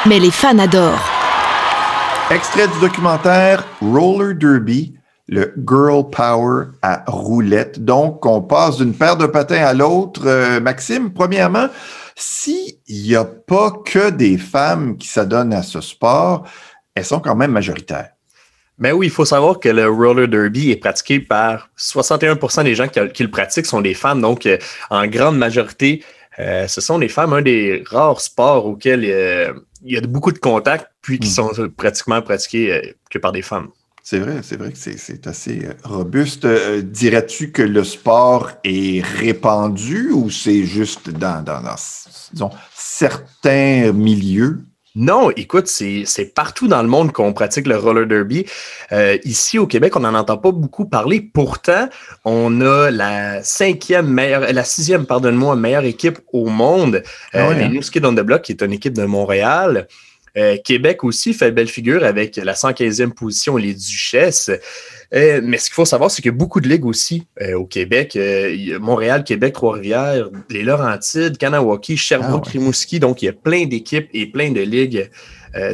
[0.07, 1.09] mais les fans adorent.
[2.31, 4.98] Extrait du documentaire Roller Derby
[5.29, 7.85] le girl power à roulette.
[7.85, 10.23] Donc, on passe d'une paire de patins à l'autre.
[10.27, 11.69] Euh, Maxime, premièrement,
[12.17, 16.49] s'il n'y a pas que des femmes qui s'adonnent à ce sport,
[16.95, 18.11] elles sont quand même majoritaires.
[18.79, 22.89] Mais oui, il faut savoir que le roller derby est pratiqué par 61% des gens
[22.89, 24.23] qui, le pratiquent sont des femmes.
[24.23, 24.57] Donc, euh,
[24.89, 26.03] en grande majorité,
[26.39, 29.05] euh, ce sont des femmes, un des rares sports auxquels
[29.83, 31.33] il y a beaucoup de contacts, puis qui hmm.
[31.33, 33.69] sont pratiquement pratiqués que par des femmes.
[34.11, 36.47] C'est vrai, c'est vrai que c'est assez euh, robuste.
[36.47, 44.61] Euh, dirais-tu que le sport est répandu ou c'est juste dans, dans, certains milieux?
[44.95, 48.47] Non, écoute, c'est partout dans le monde qu'on pratique le roller derby.
[48.93, 51.21] Euh, ici au Québec, on n'en entend pas beaucoup parler.
[51.21, 51.91] Pourtant,
[52.25, 57.03] on a la cinquième meilleure, la sixième, pardonne-moi, meilleure équipe au monde,
[57.35, 57.69] euh, ouais, les?
[57.69, 59.87] New Skid on the Block, qui est une équipe de Montréal.
[60.37, 64.51] Euh, Québec aussi fait belle figure avec la 115e position, les Duchesses.
[65.15, 67.55] Euh, mais ce qu'il faut savoir, c'est qu'il y a beaucoup de ligues aussi euh,
[67.55, 68.19] au Québec.
[68.81, 72.59] Montréal, Québec, Trois-Rivières, les Laurentides, Kanawaki, Sherbrooke, Ah ouais.
[72.59, 73.01] Rimouski.
[73.01, 75.11] Donc, il y a plein d'équipes et plein de ligues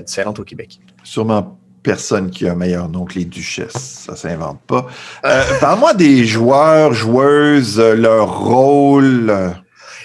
[0.07, 0.79] différentes au Québec.
[1.03, 3.73] Sûrement personne qui a un meilleur nom que les duchesses.
[4.07, 4.87] Ça s'invente pas.
[5.61, 9.35] Parle-moi des joueurs, joueuses, leur rôle.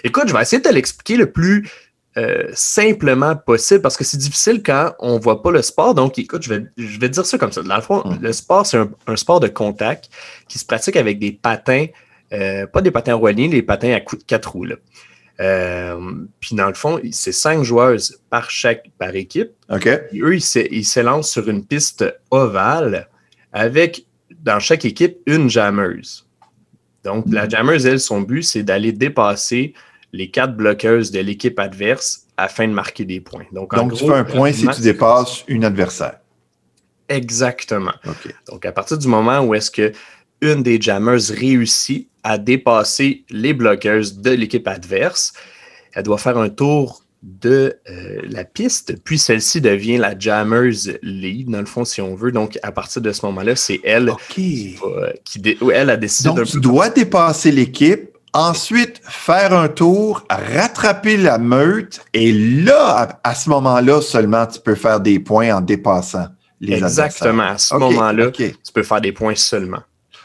[0.03, 1.69] Écoute, je vais essayer de te l'expliquer le plus
[2.19, 5.93] euh, simplement possible parce que c'est difficile quand on ne voit pas le sport.
[5.95, 7.61] Donc, écoute, je vais, je vais dire ça comme ça.
[7.63, 8.17] Dans le fond, Mm.
[8.21, 10.09] le sport, c'est un, un sport de contact
[10.47, 11.85] qui se pratique avec des patins,
[12.33, 14.65] euh, pas des patins roiliers, des patins à cou- quatre roues.
[14.65, 14.75] là.
[15.41, 15.97] Euh,
[16.41, 19.51] puis dans le fond, c'est cinq joueuses par chaque par équipe.
[19.69, 19.87] OK?
[20.09, 23.07] Puis eux, ils s'é- ils s'élancent sur une piste ovale
[23.53, 24.05] avec,
[24.43, 26.27] dans chaque équipe, une jammeuse.
[27.05, 29.73] Donc, la jammeuse, elle, son but, c'est d'aller dépasser
[30.13, 33.45] les quatre bloqueuses de l'équipe adverse afin de marquer des points.
[33.51, 36.19] Donc, en Donc, tu gros, fais un point si tu dépasses une adversaire.
[37.07, 37.93] Exactement.
[38.49, 39.91] Donc, à partir du moment où est-ce que
[40.41, 45.33] une des jammers réussit à dépasser les bloqueuses de l'équipe adverse,
[45.93, 51.49] elle doit faire un tour de euh, la piste, puis celle-ci devient la jammers lead,
[51.49, 52.31] dans le fond, si on veut.
[52.31, 55.97] Donc, à partir de ce moment-là, c'est elle qui, va- qui dé- ou elle a
[55.97, 63.19] décidé Donc, tu dois dépasser l'équipe, ensuite faire un tour, rattraper la meute, et là,
[63.23, 66.27] à, à ce moment-là seulement, tu peux faire des points en dépassant
[66.61, 67.43] les Exactement.
[67.43, 69.81] À ce moment-là, tu peux faire des points seulement.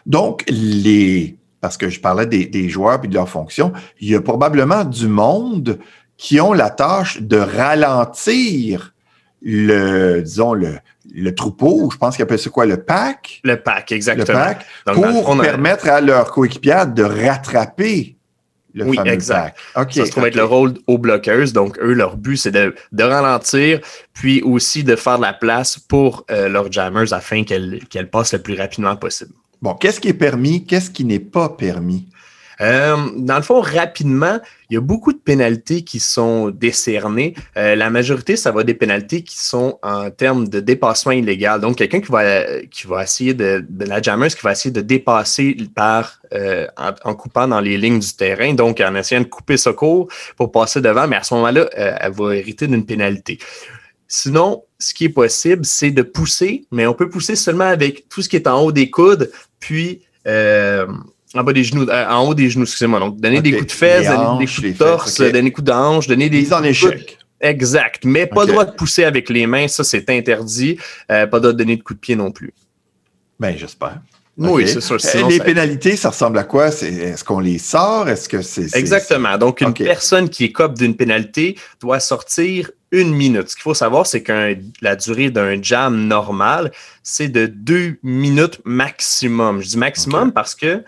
[0.07, 4.15] Donc, les, parce que je parlais des, des joueurs et de leur fonction, il y
[4.15, 5.79] a probablement du monde
[6.17, 8.94] qui ont la tâche de ralentir
[9.45, 10.79] le, disons, le,
[11.15, 14.39] le troupeau, je pense qu'ils appellent ça quoi, le pack, Le pack, le exactement.
[14.39, 18.17] pack, Donc, le pour on a- permettre à leurs coéquipiers de rattraper
[18.73, 19.57] le Oui, exact.
[19.75, 19.93] pack.
[19.93, 21.53] Ça se trouve être le rôle aux bloqueuses.
[21.53, 23.81] Donc, eux, leur but, c'est de, de ralentir,
[24.13, 28.33] puis aussi de faire de la place pour euh, leurs jammers afin qu'elles qu'elles passent
[28.33, 29.31] le plus rapidement possible.
[29.63, 32.09] Bon, qu'est-ce qui est permis, qu'est-ce qui n'est pas permis?
[32.61, 34.39] Euh, dans le fond, rapidement,
[34.71, 37.35] il y a beaucoup de pénalités qui sont décernées.
[37.57, 41.61] Euh, la majorité, ça va des pénalités qui sont en termes de dépassement illégal.
[41.61, 44.81] Donc, quelqu'un qui va, qui va essayer de, de la jammers qui va essayer de
[44.81, 49.27] dépasser par euh, en, en coupant dans les lignes du terrain, donc en essayant de
[49.27, 52.85] couper ce cours pour passer devant, mais à ce moment-là, euh, elle va hériter d'une
[52.85, 53.39] pénalité.
[54.09, 58.23] Sinon, ce qui est possible, c'est de pousser, mais on peut pousser seulement avec tout
[58.23, 60.87] ce qui est en haut des coudes, puis euh,
[61.35, 63.01] en bas des genoux, euh, en haut des genoux, excusez-moi.
[63.01, 65.73] Donc, donner des coups de fesses, donner des coups de torse, donner des coups de
[65.73, 66.39] hanche, donner des.
[66.41, 67.19] Mise en échec.
[67.41, 68.05] Exact.
[68.05, 68.47] Mais pas Ok.
[68.47, 70.79] le droit de pousser avec les mains, ça, c'est interdit.
[71.11, 72.53] Euh, pas droit de donner de coups de pied non plus.
[73.39, 74.01] Ben, j'espère.
[74.37, 75.01] Oui, c'est sûr.
[75.01, 76.71] Sinon, les ça- pénalités, ça ressemble à quoi?
[76.73, 78.09] C'est- Est-ce qu'on les sort?
[78.09, 78.75] Est-ce que c'est.
[78.77, 79.37] Exactement.
[79.39, 83.49] Donc, une personne qui écope d'une pénalité doit sortir une minute.
[83.51, 88.61] Ce qu'il faut savoir, c'est que la durée d'un jam normal, c'est de deux minutes
[88.65, 89.61] maximum.
[89.63, 90.83] Je dis maximum parce que,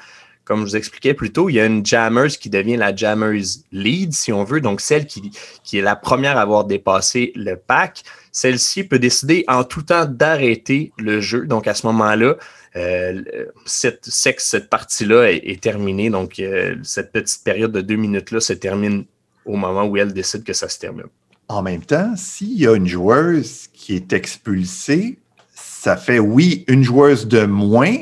[0.46, 3.42] comme je vous expliquais plus tôt, il y a une jammers qui devient la jammers
[3.72, 5.32] lead, si on veut, donc celle qui,
[5.72, 8.04] est la première à avoir dépassé le pack.
[8.30, 11.46] Celle-ci peut décider en tout temps d'arrêter le jeu.
[11.46, 12.36] Donc, à ce moment-là,
[12.76, 13.22] euh,
[13.64, 16.10] cette, cette, partie-là est, est terminée.
[16.10, 19.04] Donc, euh, cette petite période de deux minutes-là se termine
[19.44, 21.06] au moment où elle décide que ça se termine.
[21.48, 25.18] En même temps, s'il y a une joueuse qui est expulsée,
[25.54, 27.96] ça fait, oui, une joueuse de moins,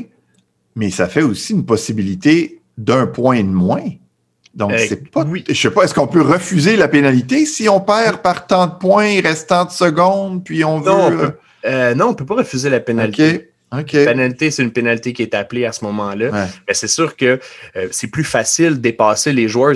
[0.74, 3.84] mais ça fait aussi une possibilité d'un point de moins.
[4.54, 5.24] Donc, Euh, c'est pas.
[5.24, 5.42] oui.
[5.48, 8.74] Je sais pas, est-ce qu'on peut refuser la pénalité si on perd par tant de
[8.74, 10.86] points, il reste tant de secondes, puis on veut.
[10.90, 11.34] Non, on euh, peut-
[11.66, 13.50] Euh, non, on ne peut pas refuser la pénalité.
[13.82, 16.30] Pénalité, c'est une pénalité qui est appelée à ce moment-là.
[16.30, 16.46] Ouais.
[16.68, 17.40] Mais c'est sûr que
[17.76, 19.74] euh, c'est plus facile de dépasser les joueurs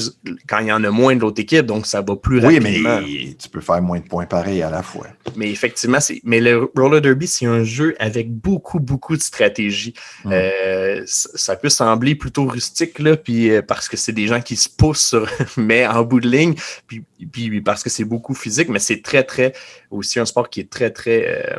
[0.48, 3.00] quand il y en a moins de l'autre équipe, donc ça va plus Oui, rapidement.
[3.00, 5.06] mais tu peux faire moins de points pareils à la fois.
[5.36, 6.20] Mais effectivement, c'est.
[6.24, 9.94] Mais le roller derby, c'est un jeu avec beaucoup, beaucoup de stratégie.
[10.26, 14.40] Euh, ça ça peut sembler plutôt rustique, là, puis euh, parce que c'est des gens
[14.42, 16.54] qui se poussent, sur- mais en bout de ligne,
[16.86, 19.54] puis, puis parce que c'est beaucoup physique, mais c'est très, très
[19.90, 21.56] aussi un sport qui est très, très.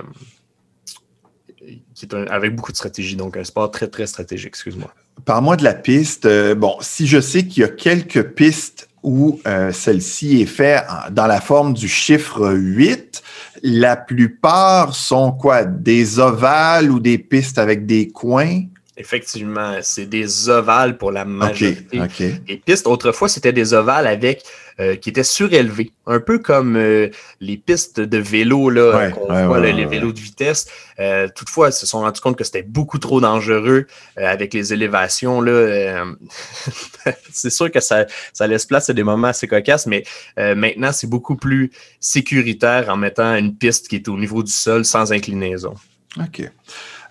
[2.00, 4.94] Qui est avec beaucoup de stratégie, donc un sport très, très stratégique, excuse-moi.
[5.26, 6.26] Parle-moi de la piste.
[6.26, 10.86] Euh, bon, si je sais qu'il y a quelques pistes où euh, celle-ci est faite
[11.12, 13.22] dans la forme du chiffre 8,
[13.64, 15.66] la plupart sont quoi?
[15.66, 18.62] Des ovales ou des pistes avec des coins?
[19.00, 22.02] Effectivement, c'est des ovales pour la majorité
[22.46, 22.86] des pistes.
[22.86, 24.44] Autrefois, c'était des ovales avec
[24.82, 27.10] euh, qui étaient surélevés, un peu comme euh,
[27.40, 30.68] les pistes de vélo là qu'on voit, les vélos de vitesse.
[31.00, 35.40] Euh, toutefois, ils se sont rendus compte que c'était beaucoup trop dangereux avec les élévations
[35.40, 36.06] là.
[37.32, 40.04] c'est sûr que ça, ça laisse place à des moments assez cocasses, mais
[40.38, 44.84] maintenant c'est beaucoup plus sécuritaire en mettant une piste qui est au niveau du sol
[44.84, 45.74] sans inclinaison.
[46.18, 46.50] OK.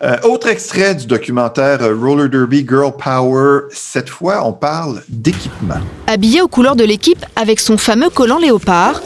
[0.00, 3.62] Euh, autre extrait du documentaire euh, Roller Derby Girl Power.
[3.72, 5.80] Cette fois, on parle d'équipement.
[6.06, 9.02] Habillée aux couleurs de l'équipe avec son fameux collant léopard,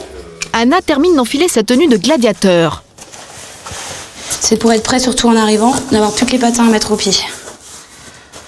[0.53, 2.83] Anna termine d'enfiler sa tenue de gladiateur.
[4.39, 7.15] C'est pour être prêt, surtout en arrivant, d'avoir toutes les patins à mettre au pied.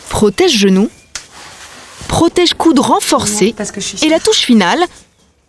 [0.10, 0.90] Protège genoux,
[2.08, 3.56] protège coude renforcé
[4.04, 4.84] et la touche finale,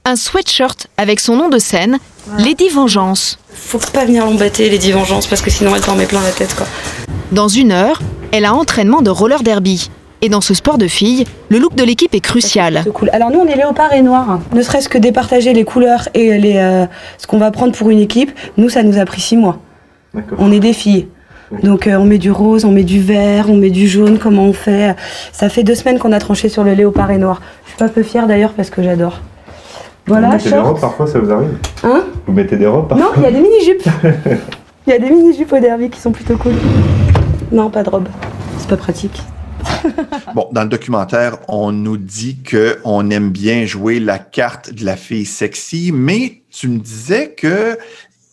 [0.06, 1.98] un sweatshirt avec son nom de scène,
[2.38, 6.22] Lady Vengeance faut pas venir l'embêter, Lady Vengeance, parce que sinon elle t'en met plein
[6.22, 6.66] la tête, quoi.
[7.32, 8.00] Dans une heure,
[8.32, 9.90] elle a entraînement de roller derby.
[10.22, 12.84] Et dans ce sport de filles, le look de l'équipe est crucial.
[12.94, 13.10] cool.
[13.12, 14.40] Alors nous, on est léopard et noir.
[14.54, 16.86] Ne serait-ce que départager les couleurs et les, euh,
[17.18, 19.58] ce qu'on va prendre pour une équipe, nous, ça nous a pris six mois.
[20.38, 21.08] On est des filles.
[21.62, 24.44] Donc euh, on met du rose, on met du vert, on met du jaune, comment
[24.44, 24.96] on fait?
[25.32, 27.40] Ça fait deux semaines qu'on a tranché sur le léopard et noir.
[27.64, 29.20] Je suis pas peu fière d'ailleurs parce que j'adore.
[30.06, 33.06] Voilà, vous mettez des robes parfois, ça vous arrive Hein Vous mettez des robes parfois
[33.06, 33.88] Non, il y a des mini-jupes.
[34.86, 36.52] Il y a des mini-jupes au derby qui sont plutôt cool.
[37.50, 38.06] Non, pas de robe.
[38.56, 39.20] C'est pas pratique.
[40.34, 44.94] bon, dans le documentaire, on nous dit qu'on aime bien jouer la carte de la
[44.94, 47.76] fille sexy, mais tu me disais que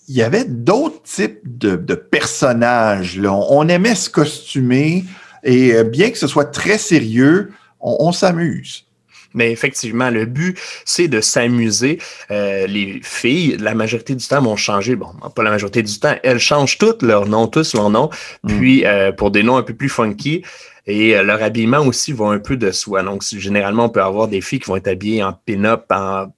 [0.08, 3.18] il y avait d'autres types de, personnages.
[3.18, 3.34] Là.
[3.34, 5.06] On aimait se costumer
[5.44, 8.86] et euh, bien que ce soit très sérieux, on s'amuse.
[9.34, 12.00] Mais effectivement, le but, c'est de s'amuser.
[12.32, 14.96] Euh, les filles, la majorité du temps, vont changer.
[14.96, 18.10] Bon, pas la majorité du temps, elles changent toutes leur nom, tous leurs noms.
[18.44, 18.58] Mm.
[18.58, 20.44] Puis, euh, pour des noms un peu plus funky.
[20.86, 23.04] Et euh, leur habillement aussi va un peu de soi.
[23.04, 25.86] Donc, généralement, on peut avoir des filles qui vont être habillées en pin-up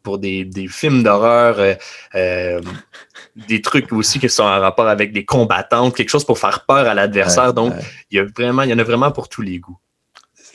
[0.03, 1.57] pour des, des films d'horreur,
[2.13, 6.87] des trucs aussi qui sont en rapport avec des combattantes, quelque chose pour faire peur
[6.87, 7.55] à l'adversaire.
[7.55, 7.73] Donc,
[8.11, 9.79] il y a vraiment, il y en a vraiment pour tous les goûts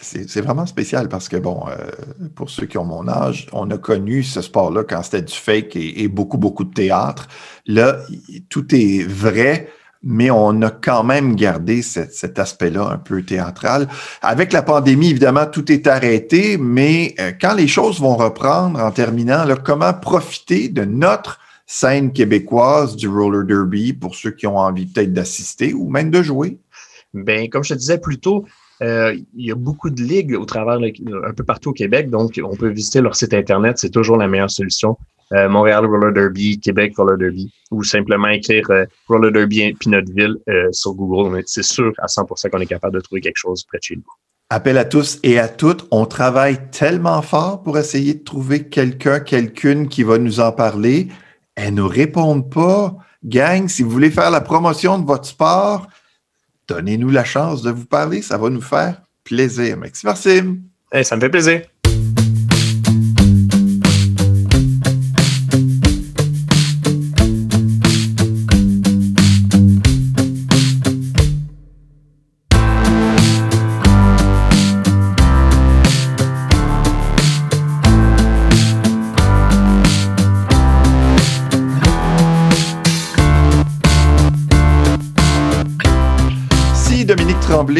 [0.02, 3.78] c'est vraiment spécial parce que, bon, euh, pour ceux qui ont mon âge, on a
[3.78, 7.28] connu ce sport-là quand c'était du fake et, beaucoup, beaucoup de théâtre.
[7.66, 7.98] Là,
[8.48, 9.68] tout est vrai,
[10.02, 13.88] mais on a quand même gardé cet aspect-là un peu théâtral.
[14.22, 18.90] Avec la pandémie, évidemment, tout est arrêté, mais euh, quand les choses vont reprendre, en
[18.90, 24.86] terminant, comment profiter de notre scène québécoise du roller derby pour ceux qui ont envie
[24.86, 26.58] peut-être d'assister ou même de jouer?
[27.12, 28.46] Ben, comme je te disais plus tôt,
[28.82, 32.40] euh, il y a beaucoup de ligues au travers, un peu partout au Québec, donc
[32.42, 34.96] on peut visiter leur site Internet, c'est toujours la meilleure solution.
[35.32, 40.12] Euh, Montréal Roller Derby, Québec Roller Derby, ou simplement écrire euh, Roller Derby puis notre
[40.12, 40.36] ville
[40.72, 41.42] sur Google.
[41.46, 44.02] C'est sûr à 100% qu'on est capable de trouver quelque chose près de chez nous.
[44.52, 45.86] Appel à tous et à toutes.
[45.92, 51.06] On travaille tellement fort pour essayer de trouver quelqu'un, quelqu'une qui va nous en parler.
[51.54, 52.96] Elles ne nous répondent pas.
[53.24, 55.86] Gang, si vous voulez faire la promotion de votre sport,
[56.70, 59.76] Donnez-nous la chance de vous parler, ça va nous faire plaisir.
[59.76, 60.62] Merci Maxime.
[61.02, 61.62] ça me fait plaisir.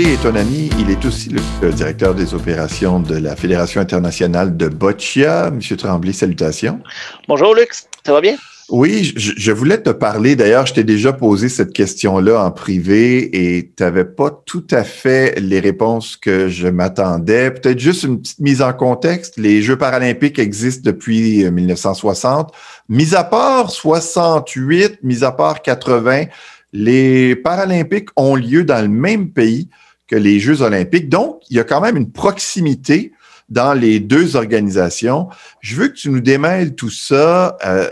[0.01, 0.71] Tremblay est un ami.
[0.79, 5.51] Il est aussi le, directeur des opérations de la Fédération internationale de Boccia.
[5.51, 6.81] Monsieur Tremblay, salutations.
[7.29, 7.69] Bonjour, Luc.
[8.07, 8.37] Ça va bien?
[8.71, 10.37] Oui, je, voulais te parler.
[10.37, 14.85] D'ailleurs, je t'ai déjà posé cette question-là en privé et tu n'avais pas tout à
[14.85, 17.51] fait les réponses que je m'attendais.
[17.51, 19.37] Peut-être juste une petite mise en contexte.
[19.37, 22.49] Les Jeux paralympiques existent depuis 1960.
[22.49, 22.53] Euh,
[22.89, 26.25] mis à part 68, mis à part 80,
[26.73, 29.69] les Paralympiques ont lieu dans le même pays
[30.11, 31.09] que les Jeux olympiques.
[31.09, 33.13] Donc, il y a quand même une proximité
[33.49, 35.29] dans les deux organisations.
[35.61, 37.57] Je veux que tu nous démêles tout ça.
[37.65, 37.89] Euh,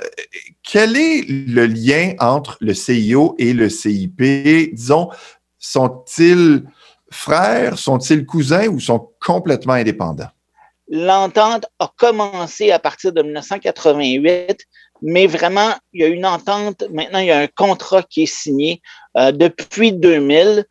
[0.62, 4.20] quel est le lien entre le CIO et le CIP?
[4.72, 5.11] Disons,
[5.59, 6.64] sont-ils
[7.11, 10.30] frères, sont-ils cousins ou sont complètement indépendants?
[10.90, 14.66] L'entente a commencé à partir de 1988
[15.03, 18.26] mais vraiment, il y a une entente, maintenant il y a un contrat qui est
[18.26, 18.82] signé
[19.16, 20.62] euh, depuis 2000 euh,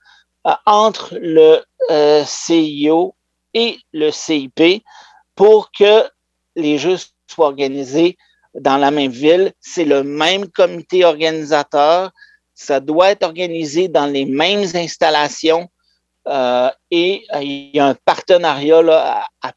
[0.65, 3.15] entre le euh, CIO
[3.53, 4.83] et le CIP
[5.35, 6.03] pour que
[6.55, 8.17] les Jeux soient organisés
[8.55, 9.53] dans la même ville.
[9.59, 12.11] C'est le même comité organisateur.
[12.53, 15.69] Ça doit être organisé dans les mêmes installations.
[16.91, 19.53] et il y a un partenariat à,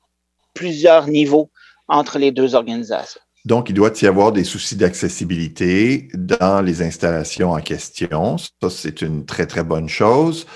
[0.55, 1.51] plusieurs niveaux
[1.89, 3.21] entre les deux organisations.
[3.47, 8.37] Donc, il doit y avoir des soucis d'accessibilité dans les installations en question.
[8.37, 10.47] Ça, c'est une très, très bonne chose.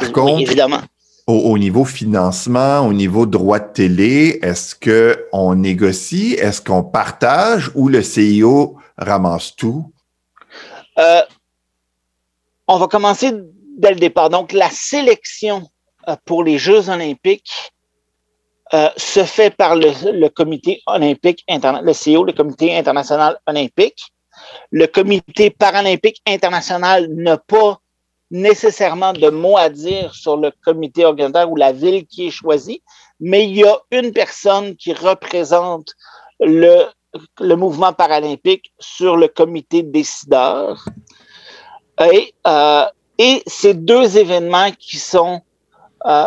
[0.00, 0.80] Par contre, évidemment.
[1.26, 7.88] Au, niveau financement, au niveau droit de télé, est-ce qu'on négocie, est-ce qu'on partage ou
[7.88, 9.90] le CIO ramasse tout?
[10.98, 11.22] Euh,
[12.68, 13.32] on va commencer
[13.78, 14.28] dès le départ.
[14.28, 15.66] Donc, la sélection
[16.08, 17.72] euh, pour les Jeux olympiques
[18.74, 24.10] euh, se fait par le, comité olympique international, le CIO, le comité international olympique.
[24.70, 27.78] Le comité paralympique international n'a pas
[28.34, 32.82] nécessairement de mot à dire sur le comité organisateur ou la ville qui est choisie,
[33.20, 35.94] mais il y a une personne qui représente
[36.40, 36.86] le,
[37.40, 40.84] mouvement paralympique sur le comité décideur.
[42.12, 42.86] Et, euh,
[43.46, 45.40] ces deux événements qui sont
[46.04, 46.26] euh,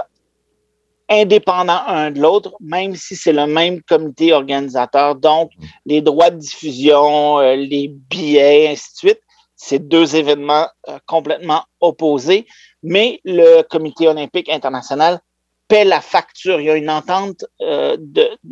[1.09, 5.15] indépendants un de l'autre, même si c'est le même comité organisateur.
[5.15, 5.51] Donc,
[5.85, 9.21] les droits de diffusion, euh, les billets, ainsi de suite,
[9.57, 12.47] c'est deux événements euh, complètement opposés.
[12.83, 15.19] Mais le comité olympique international
[15.67, 16.61] paie la facture.
[16.61, 17.97] Il y a une entente, euh,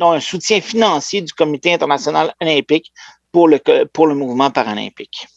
[0.00, 2.92] un soutien financier du comité international olympique
[3.32, 3.58] pour le,
[3.92, 5.28] pour le mouvement paralympique.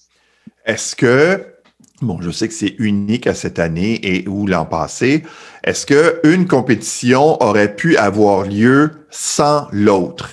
[0.66, 1.56] Est-ce que
[2.02, 5.24] Bon, je sais que c'est unique à cette année et ou l'an passé.
[5.66, 10.32] Est-ce qu'une compétition aurait pu avoir lieu sans l'autre?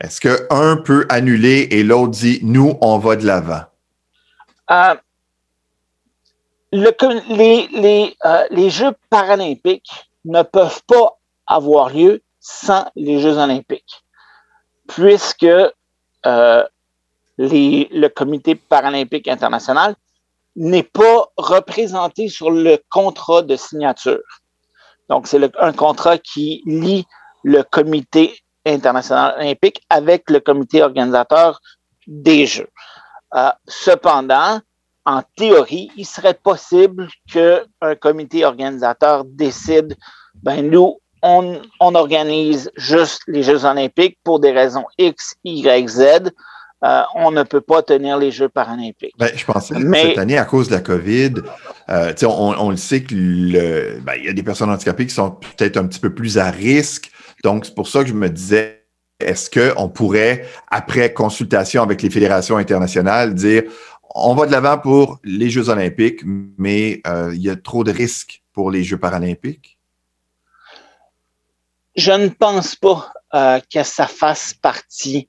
[0.00, 3.62] Est-ce qu'un peut annuler et l'autre dit nous, on va de l'avant?
[4.70, 4.94] Euh,
[6.74, 14.04] euh, les, Jeux paralympiques ne peuvent pas avoir lieu sans les Jeux olympiques,
[14.88, 15.44] puisque
[16.26, 16.64] euh,
[17.38, 19.94] le Comité paralympique international
[20.56, 24.22] n'est pas représenté sur le contrat de signature.
[25.08, 27.06] Donc, c'est un contrat qui lie
[27.42, 31.60] le comité international olympique avec le comité organisateur
[32.06, 32.68] des Jeux.
[33.34, 34.60] Euh, cependant,
[35.04, 39.96] en théorie, il serait possible qu'un comité organisateur décide,
[40.42, 46.02] ben nous, on, on, organise juste les Jeux olympiques pour des raisons X, Y, Z.
[46.84, 49.14] Euh, on ne peut pas tenir les Jeux paralympiques.
[49.18, 51.34] Ben, je pensais que cette année, à cause de la COVID,
[51.88, 55.30] euh, on, on, le sait que le, ben, y a des personnes handicapées qui sont
[55.30, 57.10] peut-être un petit peu plus à risque.
[57.42, 58.83] Donc, c'est pour ça que je me disais,
[59.20, 63.62] est-ce qu'on pourrait, après consultation avec les fédérations internationales, dire
[64.16, 67.90] on va de l'avant pour les Jeux olympiques, mais euh, il y a trop de
[67.90, 69.78] risques pour les Jeux paralympiques?
[71.96, 75.28] Je ne pense pas que ça fasse partie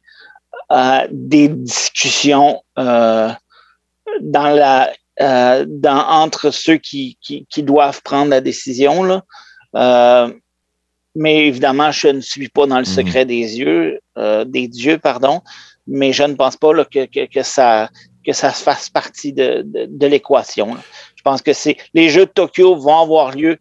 [0.71, 3.29] euh, des discussions euh,
[5.21, 7.19] euh, entre ceux qui,
[7.57, 9.21] doivent prendre la décision.
[11.15, 12.93] Euh, mais évidemment, je ne suis pas dans le mhm.
[12.93, 13.99] secret des yeux,
[14.45, 15.41] des dieux, pardon,
[15.87, 17.89] mais je ne pense pas là, que, que, que, ça
[18.25, 20.75] que ça fasse partie de, de, de l'équation.
[21.15, 23.57] Je pense que c'est les Jeux de Tokyo vont avoir lieu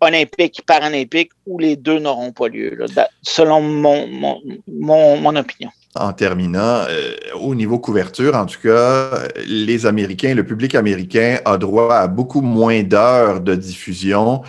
[0.00, 5.70] olympiques, paralympiques, ou les deux n'auront pas lieu, là, selon mon, mon, mon, mon opinion
[5.98, 9.10] en terminant, euh, au niveau couverture, en tout cas,
[9.46, 14.42] les Américains, le public américain a droit à beaucoup moins d'heures de diffusion.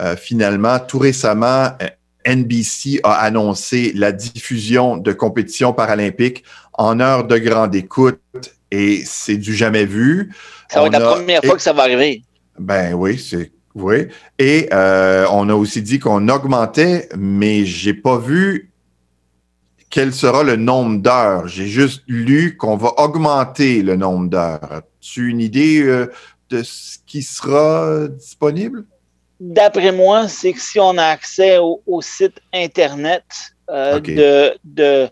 [0.00, 1.88] Euh, finalement, tout récemment, euh,
[2.26, 8.20] NBC a annoncé la diffusion de compétitions paralympiques en heures de grande écoute
[8.70, 10.34] et c'est du jamais vu.
[10.70, 12.22] Ça va être la première fois que ça va arriver.
[12.58, 14.06] Ben oui, c'est oui.
[14.38, 18.72] Et on a aussi dit qu'on augmentait, mais j'ai pas vu
[19.94, 21.46] quel sera le nombre d'heures?
[21.46, 24.72] J'ai juste lu qu'on va augmenter le nombre d'heures.
[24.72, 26.10] As-tu une idée euh,
[26.50, 28.86] de ce qui sera disponible?
[29.44, 33.24] D'après moi, c'est que si on a accès au, site Internet
[33.68, 35.06] euh, de, de,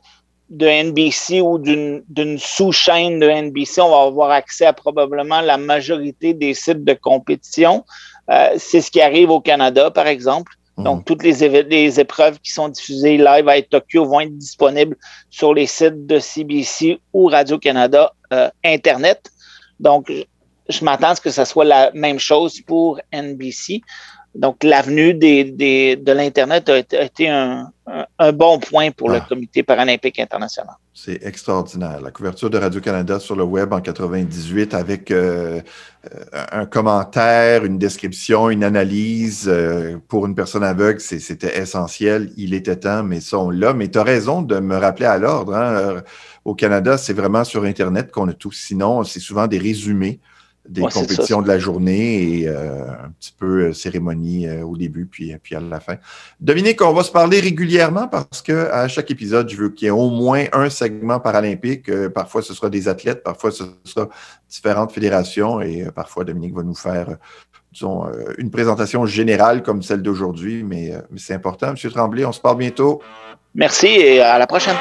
[0.49, 6.33] de, NBC ou d'une sous-chaîne de NBC, on va avoir accès à probablement la majorité
[6.33, 7.85] des sites de compétition.
[8.31, 10.53] Euh, c'est ce qui arrive au Canada, par exemple.
[10.79, 11.05] Donc, mhm.
[11.05, 14.97] toutes les, épreuves qui sont diffusées live à Tokyo vont être disponibles
[15.29, 19.31] sur les sites de CBC ou Radio-Canada euh, Internet.
[19.79, 20.11] Donc,
[20.69, 23.83] je m'attends à ce que ce soit la même chose pour NBC.
[24.35, 27.71] Donc, l'avenue des, des, de l'Internet a, été un,
[28.19, 29.27] un, bon point pour le ah.
[29.29, 30.75] Comité paralympique international.
[30.95, 32.01] C'est extraordinaire.
[32.01, 35.61] La couverture de Radio-Canada sur le web en 98 avec euh,
[36.07, 42.31] euh, un commentaire, une description, une analyse euh, pour une personne aveugle, c'était essentiel.
[42.39, 43.75] Il était temps, mais ça, on l'a.
[43.75, 45.55] Mais tu as raison de me rappeler à l'ordre.
[45.55, 46.03] Hein.
[46.47, 48.53] Au Canada, c'est vraiment sur Internet qu'on a tout.
[48.53, 50.21] Sinon, c'est souvent des résumés
[50.69, 55.07] des compétitions de la journée et euh, un petit peu euh, cérémonie euh, au début
[55.07, 55.97] puis, puis à la fin.
[56.41, 59.89] Dominique, on va se parler régulièrement parce que à chaque épisode, je veux qu'il y
[59.89, 61.91] ait au moins un segment paralympique.
[62.11, 64.09] parfois, ce sera des athlètes, parfois, ce sera
[64.49, 67.17] différentes fédérations et parfois, Dominique va nous faire
[67.73, 68.05] disons,
[68.39, 71.73] une présentation générale comme celle d'aujourd'hui, mais, mais c'est important.
[71.73, 73.03] Monsieur Tremblay, on se parle bientôt.
[73.55, 74.77] Merci et à la prochaine.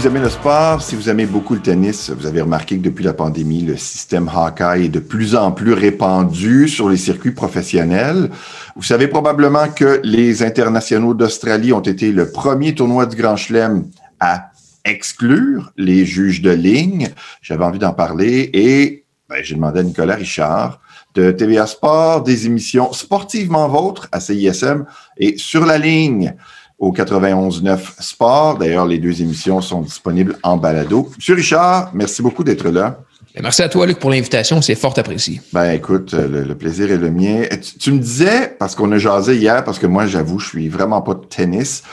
[0.00, 3.04] Vous aimez le sport, si vous aimez beaucoup le tennis, vous avez remarqué que depuis
[3.04, 8.30] la pandémie, le système Hawkeye est de plus en plus répandu sur les circuits professionnels.
[8.76, 13.90] Vous savez probablement que les internationaux d'Australie ont été le premier tournoi du Grand Chelem
[14.20, 14.52] à
[14.86, 17.10] exclure les juges de ligne.
[17.42, 20.80] J'avais envie d'en parler et ben, j'ai demandé à Nicolas Richard
[21.14, 24.86] de TVA Sport des émissions sportivement vôtres à CISM
[25.18, 26.34] et sur la ligne
[26.80, 28.58] au 91.9 Sport.
[28.58, 31.10] D'ailleurs, les deux émissions sont disponibles en balado.
[31.16, 32.98] Monsieur Richard, merci beaucoup d'être là.
[33.34, 34.60] Ben, merci à toi, Luc, pour l'invitation.
[34.60, 35.40] C'est fort apprécié.
[35.52, 37.42] Ben, écoute, le, plaisir est le mien.
[37.78, 41.00] Tu, me disais, parce qu'on a jasé hier, parce que moi, j'avoue, je suis vraiment
[41.00, 41.84] pas de tennis.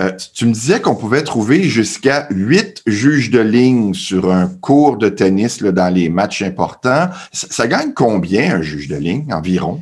[0.00, 4.98] Euh, tu me disais qu'on pouvait trouver jusqu'à huit juges de ligne sur un cours
[4.98, 7.08] de tennis là, dans les matchs importants.
[7.32, 9.80] ça gagne combien un juge de ligne environ?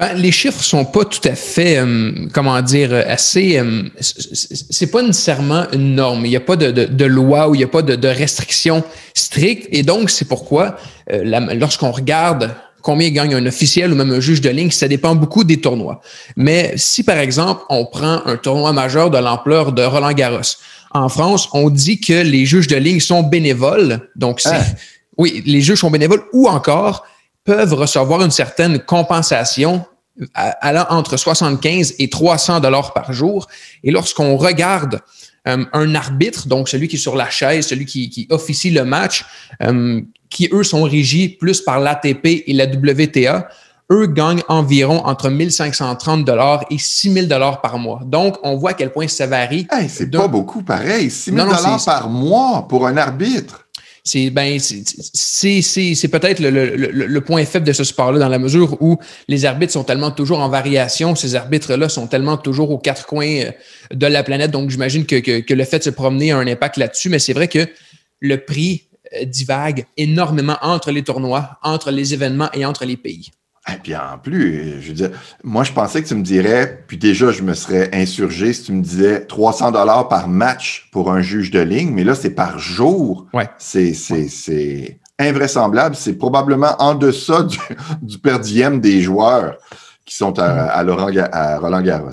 [0.00, 3.58] Ben, les chiffres sont pas tout à fait, euh, comment dire, assez.
[3.58, 6.24] Euh, c'est pas nécessairement une norme.
[6.24, 8.82] Il n'y a pas de, loi ou il n'y a pas de, restrictions
[9.12, 9.68] strictes.
[9.70, 10.76] Et donc, c'est pourquoi,
[11.12, 15.14] euh, lorsqu'on regarde combien gagne un officiel ou même un juge de ligne, ça dépend
[15.14, 16.00] beaucoup des tournois.
[16.34, 20.56] Mais si, par exemple, on prend un tournoi majeur de l'ampleur de Roland Garros,
[20.92, 24.08] en France, on dit que les juges de ligne sont bénévoles.
[24.16, 24.64] Donc, c'est, ah.
[25.18, 27.04] oui, les juges sont bénévoles ou encore
[27.44, 29.84] peuvent recevoir une certaine compensation
[30.34, 33.46] allant entre 75 et 300 dollars par jour.
[33.82, 35.00] Et lorsqu'on regarde
[35.48, 39.24] euh, un arbitre, donc celui qui est sur la chaise, celui qui, officie le match,
[39.62, 43.48] euh, qui eux sont régis plus par l'ATP et la WTA,
[43.92, 48.00] eux gagnent environ entre 1530 dollars et 6000 dollars par mois.
[48.04, 49.66] Donc, on voit à quel point ça varie.
[49.88, 51.10] c'est pas beaucoup pareil.
[51.10, 53.66] 6000 dollars par mois pour un arbitre
[54.04, 58.80] c'est ben, c'est peut-être le, le, le, point faible de ce sport-là dans la mesure
[58.82, 58.98] où
[59.28, 61.14] les arbitres sont tellement toujours en variation.
[61.14, 63.50] Ces arbitres-là sont tellement toujours aux quatre coins euh,
[63.92, 64.50] de la planète.
[64.50, 67.08] Donc, j'imagine que, que, que, le fait de se promener a un impact là-dessus.
[67.08, 67.66] Mais c'est vrai que
[68.20, 68.84] le prix
[69.14, 73.30] euh, divague énormément entre les tournois, entre les événements et entre les pays.
[73.68, 75.10] Et puis en plus, je veux dire,
[75.44, 78.72] moi je pensais que tu me dirais, puis déjà je me serais insurgé si tu
[78.72, 82.58] me disais 300 dollars par match pour un juge de ligne, mais là c'est par
[82.58, 83.26] jour.
[83.34, 83.48] Ouais.
[83.58, 85.94] C'est c'est invraisemblable.
[85.94, 87.58] C'est probablement en deçà du,
[88.02, 88.38] du per
[88.78, 89.56] des joueurs
[90.06, 92.10] qui sont à, à Roland Garros.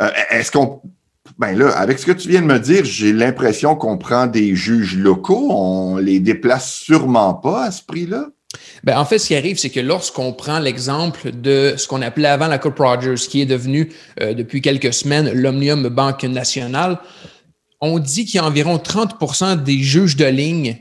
[0.00, 0.82] Euh, est-ce qu'on
[1.38, 4.54] ben là, avec ce que tu viens de me dire, j'ai l'impression qu'on prend des
[4.54, 8.26] juges locaux, on les déplace sûrement pas à ce prix-là?
[8.84, 12.28] Ben, en fait, ce qui arrive, c'est que lorsqu'on prend l'exemple de ce qu'on appelait
[12.28, 16.98] avant la Coupe Rogers, qui est devenu euh, depuis quelques semaines l'Omnium Banque Nationale,
[17.80, 20.78] on dit qu'il y a environ 30% des juges de ligne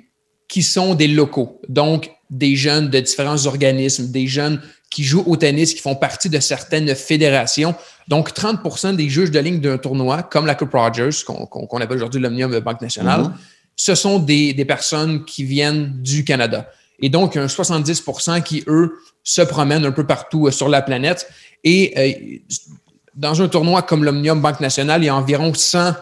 [0.48, 5.36] qui sont des locaux, donc des jeunes de différents organismes, des jeunes qui jouent au
[5.36, 7.76] tennis, qui font partie de certaines fédérations.
[8.08, 12.20] Donc, 30% des juges de ligne d'un tournoi, comme la Coupe Rogers, qu'on appelle aujourd'hui
[12.20, 13.32] l'Omnium Banque Nationale, mm-hmm.
[13.76, 16.68] ce sont des, des personnes qui viennent du Canada
[17.02, 21.30] et donc un 70% qui, eux, se promènent un peu partout euh, sur la planète.
[21.64, 22.56] Et euh,
[23.16, 25.94] dans un tournoi comme l'Omnium Banque Nationale, il y a environ 100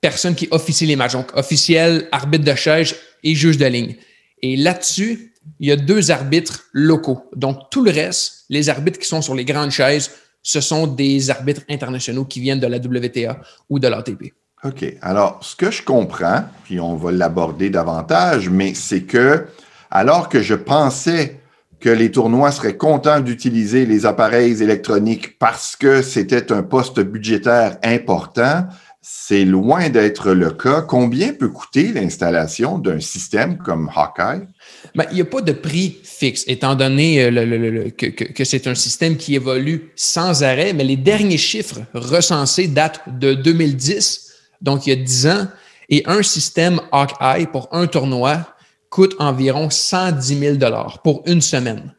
[0.00, 3.96] personnes qui officient les matchs, donc officiels, arbitres de chaise et juges de ligne.
[4.42, 7.30] Et là-dessus, il y a deux arbitres locaux.
[7.36, 10.10] Donc tout le reste, les arbitres qui sont sur les grandes chaises,
[10.42, 14.34] ce sont des arbitres internationaux qui viennent de la WTA ou de l'ATP.
[14.64, 14.84] OK.
[15.00, 19.46] Alors, ce que je comprends, puis on va l'aborder davantage, mais c'est que
[19.92, 21.38] alors que je pensais
[21.78, 27.76] que les tournois seraient contents d'utiliser les appareils électroniques parce que c'était un poste budgétaire
[27.84, 28.66] important,
[29.02, 30.80] c'est loin d'être le cas.
[30.80, 34.46] Combien peut coûter l'installation d'un système comme Hawkeye?
[34.94, 39.16] Ben, il n'y a pas de prix fixe, étant donné euh, que, c'est un système
[39.16, 44.32] qui évolue sans arrêt, mais les derniers chiffres recensés datent de 2010,
[44.62, 45.48] donc il y a 10 ans,
[45.90, 48.46] et un système Hawkeye pour un tournoi
[48.92, 50.56] coûte environ 110 000
[51.02, 51.94] pour une semaine.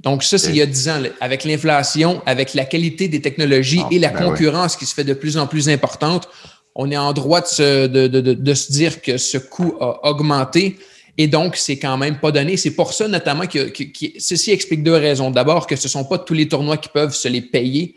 [0.00, 1.02] Donc, ça, c'est il y a 10 ans.
[1.20, 5.04] Avec l'inflation, avec la qualité des technologies ah, et la ben concurrence qui se fait
[5.04, 6.28] de plus en plus importante,
[6.74, 10.78] on est en droit de se, de, se dire que ce coût a augmenté.
[11.18, 12.56] Et donc, c'est quand même pas donné.
[12.56, 13.70] C'est pour ça, notamment, que,
[14.18, 15.30] ceci explique deux raisons.
[15.30, 17.96] D'abord, que ce ne sont pas tous les tournois qui peuvent se les payer.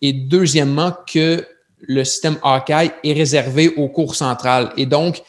[0.00, 1.46] Et deuxièmement, que
[1.82, 4.72] le système Hawkeye est réservé aux cours centrales.
[4.76, 5.22] Et donc,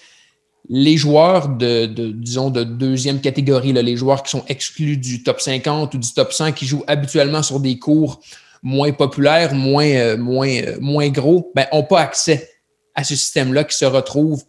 [0.70, 5.94] les joueurs de, disons, de deuxième catégorie, les joueurs qui sont exclus du top 50
[5.94, 8.22] ou du top 100, qui jouent habituellement sur des cours
[8.62, 12.50] moins populaires, moins, euh, moins, euh, moins gros, n'ont ben, pas accès
[12.96, 14.44] à ce système-là qui se retrouve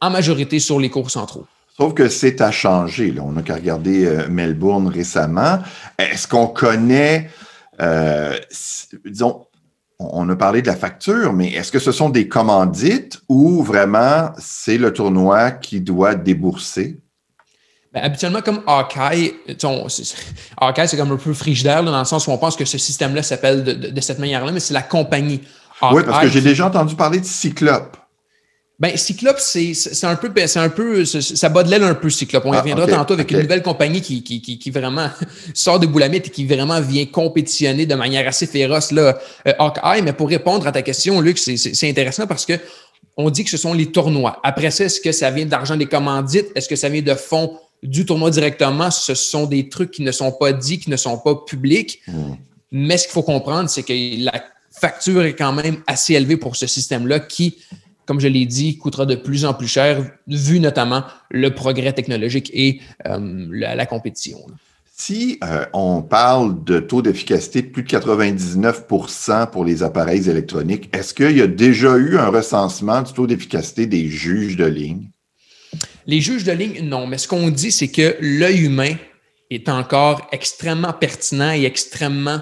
[0.00, 1.46] en majorité sur les cours centraux.
[1.74, 3.14] Sauf que c'est à changer.
[3.18, 5.60] On n'a qu'à regarder euh, Melbourne récemment.
[5.98, 7.30] Est-ce qu'on connaît,
[9.04, 9.46] disons,
[9.98, 14.30] on a parlé de la facture, mais est-ce que ce sont des commandites ou vraiment
[14.38, 17.00] c'est le tournoi qui doit débourser?
[17.92, 19.34] Ben, habituellement, comme Hawkeye,
[20.58, 23.22] Hawkeye, c'est comme un peu frigidaire dans le sens où on pense que ce système-là
[23.22, 25.40] s'appelle de, cette manière-là, mais c'est la compagnie.
[25.92, 27.96] oui, parce que j'ai déjà entendu parler de Cyclope.
[28.78, 29.72] Ben, Cyclope, c'est
[30.02, 32.44] un peu, c'est un peu, ça bat de l'aile un peu, Cyclope.
[32.44, 35.08] On y ah, reviendra tantôt avec une nouvelle compagnie qui, qui, qui, vraiment
[35.54, 39.18] sort de boulamite et qui vraiment vient compétitionner de manière assez féroce, là,
[39.48, 40.02] euh, Hawkeye.
[40.02, 42.52] Mais pour répondre à ta question, Luc, c'est intéressant parce que
[43.16, 44.40] on dit que ce sont les tournois.
[44.42, 46.48] Après ça, est-ce que ça vient d'argent des commandites?
[46.54, 48.90] Est-ce que ça vient de fonds du tournoi directement?
[48.90, 52.00] Ce sont des trucs qui ne sont pas dits, qui ne sont pas publics.
[52.06, 52.34] Hmm.
[52.72, 56.56] Mais ce qu'il faut comprendre, c'est que la facture est quand même assez élevée pour
[56.56, 57.56] ce système-là qui,
[58.06, 62.50] comme je l'ai dit, coûtera de plus en plus cher, vu notamment le progrès technologique
[62.54, 64.38] et euh, la, compétition.
[64.96, 70.88] Si euh, on parle de taux d'efficacité de plus de 99% pour les appareils électroniques,
[70.96, 75.10] est-ce qu'il y a déjà eu un recensement du taux d'efficacité des juges de ligne?
[76.06, 78.94] Les juges de ligne, non, mais ce qu'on dit, c'est que l'œil humain
[79.50, 82.40] est encore extrêmement pertinent et extrêmement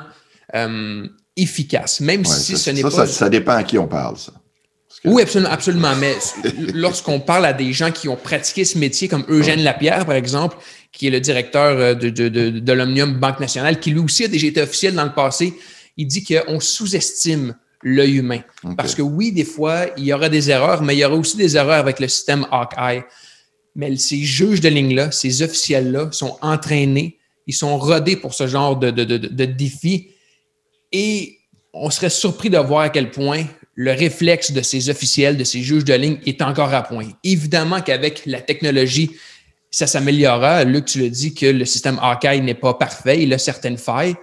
[0.55, 2.91] euh, efficace, même si ce n'est pas...
[2.91, 4.33] Ça, ça dépend à qui on parle, ça.
[5.05, 5.97] Oui, absolument, absolument.
[5.97, 6.17] Mais
[6.73, 10.57] lorsqu'on parle à des gens qui ont pratiqué ce métier, comme Eugène Lapierre, par exemple,
[10.93, 14.29] qui est le directeur euh, de, de, de, l'Omnium Banque Nationale, qui lui aussi a
[14.29, 15.55] déjà été officiel dans le passé,
[15.97, 18.41] il dit qu'on sous-estime l'œil humain.
[18.77, 21.37] Parce que oui, des fois, il y aura des erreurs, mais il y aura aussi
[21.37, 23.03] des erreurs avec le système Hawkeye.
[23.77, 28.77] Mais ces juges de ligne-là, ces officiels-là sont entraînés, ils sont rodés pour ce genre
[28.77, 30.09] de, de, de défi.
[30.93, 31.41] Et
[31.75, 33.45] on serait surpris de voir à quel point
[33.75, 37.09] le réflexe de ces officiels, de ces juges de ligne est encore à point.
[37.25, 39.11] Évidemment qu'avec la technologie,
[39.71, 40.65] ça s'améliorera.
[40.65, 44.15] Luc, tu le dis que le système Hawkeye n'est pas parfait, il a certaines failles,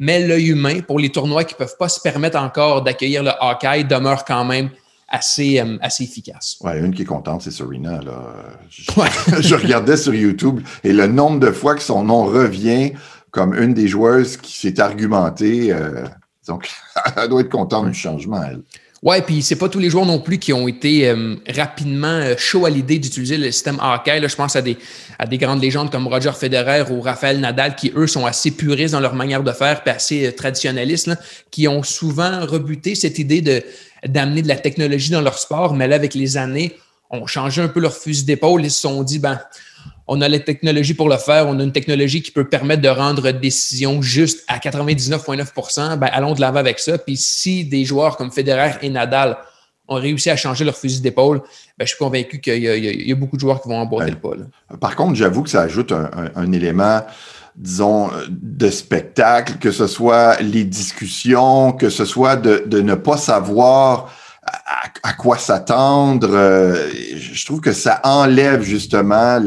[0.00, 3.30] mais l'œil humain, pour les tournois qui ne peuvent pas se permettre encore d'accueillir le
[3.40, 4.70] Hawkeye, demeure quand même
[5.08, 6.56] assez, euh, assez efficace.
[6.60, 8.00] Ouais, une qui est contente, c'est Serena.
[8.70, 12.92] Je, regardais sur YouTube et le nombre de fois que son nom revient
[13.30, 16.04] comme une des joueuses qui s'est argumentée, euh,
[16.46, 16.68] donc
[17.16, 18.62] elle doit être contente du changement, elle.
[19.00, 22.34] Ouais, puis c'est pas tous les joueurs non plus qui ont été euh, rapidement euh,
[22.36, 24.18] chauds à l'idée d'utiliser le système Hawkeye.
[24.18, 24.76] Là, je pense à des,
[25.20, 28.94] à des grandes légendes comme Roger Federer ou Rafael Nadal qui, eux, sont assez puristes
[28.94, 31.14] dans leur manière de faire puis assez euh,
[31.52, 33.62] qui ont souvent rebuté cette idée de,
[34.04, 35.74] d'amener de la technologie dans leur sport.
[35.74, 36.74] Mais là, avec les années,
[37.10, 38.64] ont changé un peu leur fusil d'épaule.
[38.64, 39.40] Ils se sont dit, ben,
[40.08, 42.88] on a la technologie pour le faire, on a une technologie qui peut permettre de
[42.88, 46.96] rendre décision juste à 99,9% ben allons de l'avant avec ça.
[46.96, 49.36] Puis si des joueurs comme Federer et Nadal
[49.86, 51.42] ont réussi à changer leur fusil d'épaule,
[51.78, 54.30] ben, je suis convaincu qu'il y, a beaucoup de joueurs qui vont emboîter le pas.
[54.80, 57.02] Par contre, j'avoue que ça ajoute un, élément
[57.54, 63.16] disons, de spectacle, que ce soit les discussions, que ce soit de, de ne pas
[63.16, 64.12] savoir
[65.02, 66.28] à, quoi s'attendre.
[66.32, 69.38] Euh, je trouve que ça enlève justement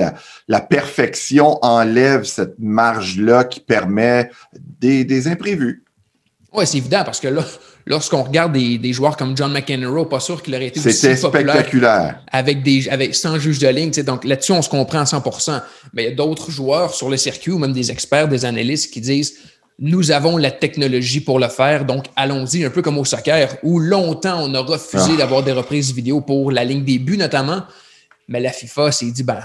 [0.47, 5.84] la, perfection, enlève cette marge-là qui permet des, imprévus.
[6.54, 7.45] Oui, c'est évident parce que là,
[7.86, 12.64] lorsqu'on regarde des, joueurs comme John McEnroe, pas sûr qu'il aurait été aussi spectaculaire avec
[12.64, 13.91] des avec sans juge de ligne.
[14.04, 15.62] Donc là-dessus, on se comprend à 100%
[15.93, 18.91] Mais il y a d'autres joueurs sur le circuit ou même des experts, des analystes
[18.93, 19.36] qui disent
[19.82, 23.79] nous avons la technologie pour le faire, donc allons-y, un peu comme au soccer, où
[23.79, 25.17] longtemps on a refusé ah.
[25.17, 27.63] d'avoir des reprises vidéo pour la ligne des buts notamment,
[28.27, 29.41] mais la FIFA s'est dit, ben,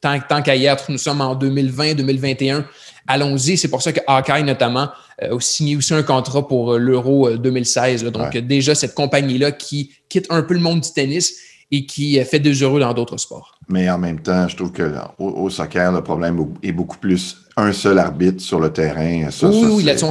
[0.00, 2.64] tant, tant qu'à y être, nous sommes en 2020-2021,
[3.06, 3.56] allons-y.
[3.56, 4.90] C'est pour ça que Hawkeye notamment
[5.22, 8.04] euh, a signé aussi un contrat pour euh, l'Euro 2016.
[8.04, 11.34] Euh, donc déjà, cette compagnie-là qui quitte un peu le monde du tennis
[11.70, 13.58] et qui fait deux euros dans d'autres sports.
[13.68, 17.72] Mais en même temps, je trouve que au, soccer, le problème est beaucoup plus un
[17.72, 19.30] seul arbitre sur le terrain.
[19.30, 20.06] Ça, oui, oui là-dessus,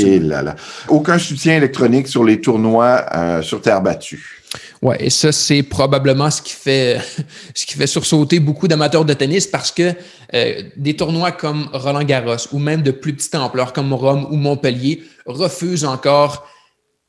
[0.00, 0.56] Et là, là.
[0.88, 4.42] Aucun soutien électronique sur les tournois euh, sur terre battue.
[4.82, 7.00] Ouais, et ça, c'est probablement ce qui fait,
[7.54, 9.94] ce qui fait sursauter beaucoup d'amateurs de tennis parce que
[10.34, 14.36] euh, des tournois comme Roland Garros ou même de plus petite ampleur comme Rome ou
[14.36, 16.48] Montpellier refusent encore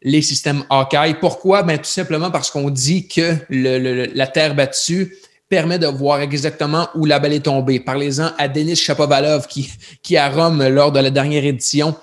[0.04, 1.16] les systèmes Hawkeye.
[1.20, 1.64] Pourquoi?
[1.64, 5.16] Ben, tout simplement parce qu'on dit que le, la terre battue
[5.54, 7.80] permet de voir exactement où la balle est tombée.
[7.80, 9.70] Parlez-en à Denis Chapovalov qui,
[10.02, 11.96] qui à Rome, lors de la dernière édition,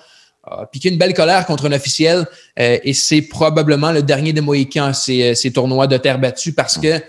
[0.45, 2.25] a piqué une belle colère contre un officiel
[2.57, 6.53] euh, et c'est probablement le dernier des Mohicans, ces, euh, ces tournois de terre battue,
[6.53, 7.01] parce que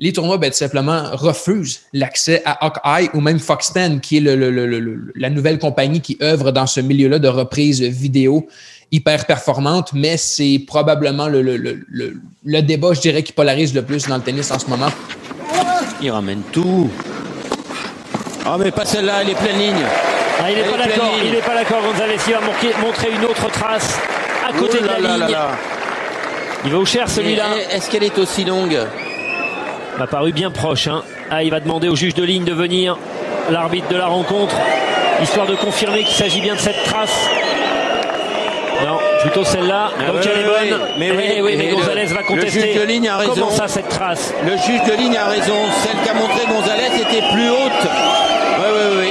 [0.00, 4.20] les tournois, ben, tout simplement, refusent l'accès à Hawkeye ou même Fox 10, qui est
[4.20, 8.48] le, la nouvelle compagnie qui œuvre dans ce milieu-là de reprise vidéo
[8.90, 14.16] hyper performante, mais c'est probablement le, le, débat, je dirais, qui polarise le plus dans
[14.16, 14.90] le tennis en ce moment.
[16.00, 16.90] Il ramène tout.
[18.44, 19.84] Ah, oh, mais pas celle-là, elle est pleine ligne.
[20.38, 21.82] Ah, il n'est pas d'accord, il n'est pas d'accord.
[21.82, 22.40] Gonzalez, il va
[22.80, 23.98] montrer une autre trace
[24.48, 25.36] à côté de la ligne.
[26.64, 27.44] il va au cher celui-là.
[27.72, 28.78] Est-ce qu'elle est aussi longue
[29.98, 30.88] M'a paru bien proche.
[30.88, 31.02] Hein.
[31.30, 32.98] Ah, il va demander au juge de ligne de venir,
[33.50, 34.54] l'arbitre de la rencontre,
[35.22, 37.28] histoire de confirmer qu'il s'agit bien de cette trace.
[39.20, 39.90] Plutôt celle-là.
[39.98, 40.80] Ah Donc elle est bonne.
[40.98, 42.60] Mais oui, eh oui mais Gonzalez va contester.
[42.60, 43.32] Le juge de ligne a raison.
[43.34, 45.56] Comment ça, cette trace Le juge de ligne a raison.
[45.82, 47.88] Celle qu'a montré Gonzalez était plus haute.
[48.58, 49.10] Oui, oui, oui.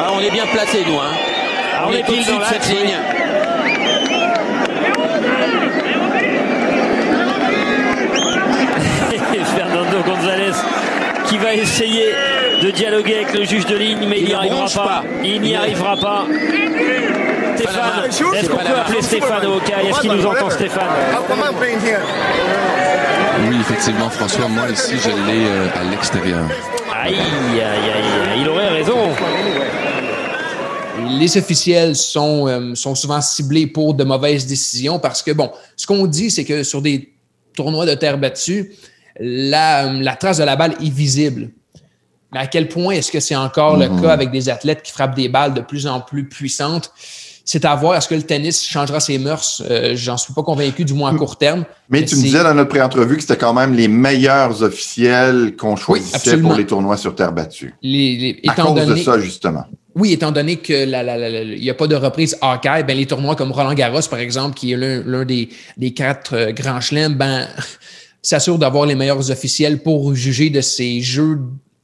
[0.00, 0.98] Ah, on est bien placé, nous.
[0.98, 1.12] Hein.
[1.76, 2.96] Ah, on, est, tout dessus de cette ligne.
[9.56, 10.52] Fernando Gonzalez
[11.26, 12.12] qui va essayer
[12.62, 14.84] de dialoguer avec le juge de ligne, mais il n'y arrivera pas.
[14.84, 15.04] pas.
[15.24, 16.26] Il n'y arrivera pas.
[17.62, 20.88] Stéphane, est-ce qu'on peut appeler Stéphane au cas Est-ce qu'il nous entend Stéphane?
[23.48, 26.44] Oui, effectivement, François, moi ici, je l'ai euh, à l'extérieur.
[26.92, 28.96] Aïe, aïe, aïe, il aurait raison.
[31.18, 35.86] Les officiels sont, euh, sont souvent ciblés pour de mauvaises décisions parce que, bon, ce
[35.86, 37.12] qu'on dit, c'est que sur des
[37.54, 38.72] tournois de terre battue,
[39.18, 41.50] la, la trace de la balle est visible.
[42.32, 44.02] Mais à quel point est-ce que c'est encore le mm-hmm.
[44.02, 46.92] cas avec des athlètes qui frappent des balles de plus en plus puissantes?
[47.44, 47.96] C'est à voir.
[47.96, 49.62] Est-ce que le tennis changera ses mœurs?
[49.68, 51.64] Euh, j'en suis pas convaincu, du moins à court terme.
[51.88, 55.76] Mais, tu me disais dans notre pré-entrevue que c'était quand même les meilleurs officiels qu'on
[55.76, 57.74] choisissait pour les tournois sur terre battue.
[57.82, 59.64] Les, à cause de ça, justement.
[59.94, 63.74] Oui, étant donné qu'il n'y a pas de reprise hockey, ben, les tournois comme Roland
[63.74, 65.48] Garros, par exemple, qui est l'un des,
[65.94, 67.46] quatre euh, grands chelems, ben,
[68.22, 71.40] s'assure d'avoir les meilleurs officiels pour juger de ces jeux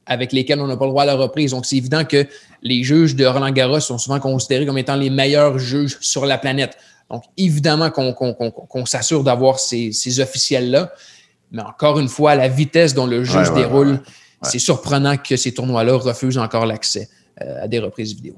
[0.09, 1.51] avec lesquels on n'a pas le droit à la reprise.
[1.51, 2.27] Donc, c'est évident que
[2.61, 6.37] les juges de Roland Garros sont souvent considérés comme étant les meilleurs juges sur la
[6.37, 6.75] planète.
[7.09, 10.91] Donc, évidemment qu'on s'assure d'avoir ces, officiels-là.
[11.51, 14.01] Mais encore une fois, la vitesse dont le juge déroule,
[14.41, 17.07] c'est surprenant que ces tournois-là refusent encore l'accès
[17.41, 18.35] euh, à des reprises vidéo.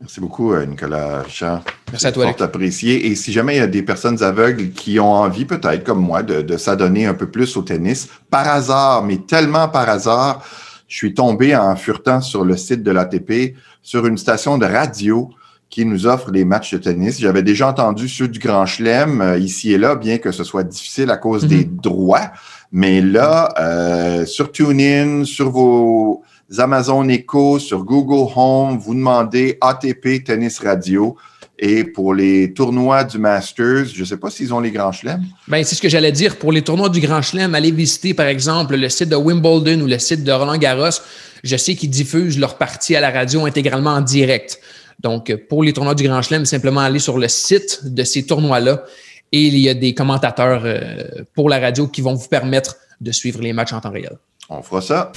[0.00, 1.62] Merci beaucoup, euh, Nicolas Richard.
[1.90, 2.32] Merci à toi.
[2.32, 3.06] Fort apprécié.
[3.06, 6.22] Et si jamais il y a des personnes aveugles qui ont envie, peut-être comme moi,
[6.22, 10.44] de, s'adonner un peu plus au tennis, par hasard, mais tellement par hasard,
[10.86, 15.30] je suis tombé en furetant sur le site de l'ATP, sur une station de radio
[15.68, 17.20] qui nous offre les matchs de tennis.
[17.20, 20.64] J'avais déjà entendu ceux du Grand Chelem euh, ici et là, bien que ce soit
[20.64, 21.76] difficile à cause des mhm.
[21.82, 22.30] droits.
[22.70, 26.22] Mais là, euh, sur TuneIn, sur vos
[26.56, 31.16] Amazon Echo, sur Google Home, vous demandez ATP Tennis Radio.
[31.58, 35.24] Et pour les tournois du Masters, je ne sais pas s'ils ont les grands chelems.
[35.48, 36.36] Ben, c'est ce que j'allais dire.
[36.36, 39.86] Pour les tournois du Grand Chelem, allez visiter, par exemple, le site de Wimbledon ou
[39.86, 41.00] le site de Roland Garros.
[41.42, 44.60] Je sais qu'ils diffusent leur partie à la radio intégralement en direct.
[45.00, 48.84] Donc, pour les tournois du Grand Chelem, simplement aller sur le site de ces tournois-là
[49.32, 53.12] et il y a des commentateurs euh, pour la radio qui vont vous permettre de
[53.12, 54.16] suivre les matchs en temps réel.
[54.48, 55.12] On fera ça.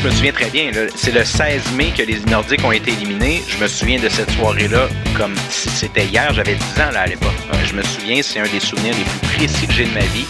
[0.00, 0.70] Je me souviens très bien.
[0.94, 3.42] C'est le 16 mai que les Nordiques ont été éliminés.
[3.48, 6.32] Je me souviens de cette soirée-là comme si c'était hier.
[6.32, 7.34] J'avais 10 ans là, à l'époque.
[7.66, 10.26] Je me souviens, c'est un des souvenirs les plus précis que j'ai de ma vie.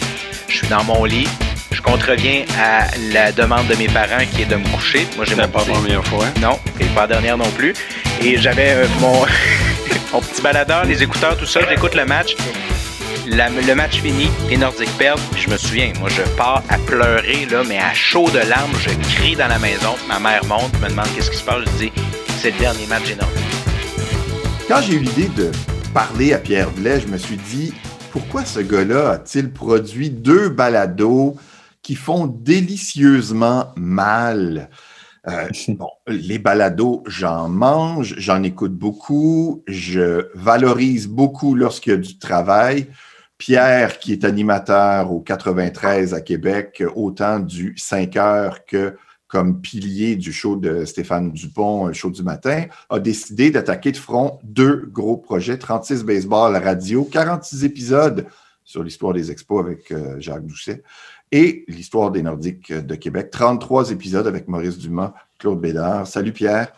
[0.49, 1.29] Je suis dans mon lit.
[1.71, 5.07] Je contreviens à la demande de mes parents qui est de me coucher.
[5.17, 6.27] Moi, j'ai pas la première fois.
[6.41, 7.75] Non, et pas la dernière non plus.
[8.23, 9.25] Et j'avais euh, mon...
[10.13, 11.61] mon petit baladeur, les écouteurs, tout ça.
[11.69, 12.35] J'écoute le match
[13.27, 17.47] le match fini, les Nordiques perdent, puis je me souviens, moi je pars à pleurer,
[17.51, 20.89] là, mais à chaud de larmes, je crie dans la maison, ma mère monte, me
[20.89, 21.93] demande qu'est-ce qui se passe, je dis,
[22.39, 23.45] c'est le dernier match des Nordiques.
[24.69, 25.51] Quand j'ai eu l'idée de
[25.93, 27.73] parler à Pierre Blais, je me suis dit,
[28.13, 31.37] pourquoi ce gars-là a-t-il produit deux balados
[31.83, 34.71] qui font délicieusement mal?
[35.29, 41.99] Euh, bon, les balados, j'en mange, j'en écoute beaucoup, je valorise beaucoup lorsqu'il y a
[41.99, 42.87] du travail.
[43.41, 48.97] Pierre, qui est animateur au 93 à Québec, autant du 5 heures que
[49.29, 53.97] comme pilier du show de Stéphane Dupont, un show du matin, a décidé d'attaquer de
[53.97, 58.27] front deux gros projets, 36 baseball radio, 46 épisodes
[58.63, 60.83] sur l'histoire des expos avec euh, Jacques Doucet
[61.33, 66.07] et l'histoire des Nordiques de Québec, 33 épisodes avec Maurice Dumas, Claude Bédard.
[66.07, 66.73] Salut Pierre.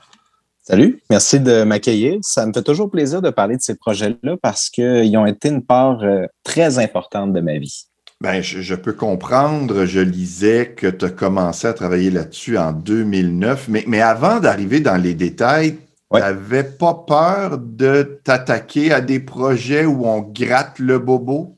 [0.65, 2.19] Salut, merci de m'accueillir.
[2.23, 5.65] Ça me fait toujours plaisir de parler de ces projets-là parce qu'ils ont été une
[5.65, 7.87] part euh, très importante de ma vie.
[8.21, 9.85] Ben, je, peux comprendre.
[9.87, 14.79] Je lisais que tu as commencé à travailler là-dessus en 2009, mais, mais avant d'arriver
[14.79, 15.79] dans les détails,
[16.13, 21.57] tu n'avais pas peur de t'attaquer à des projets où on gratte le bobo?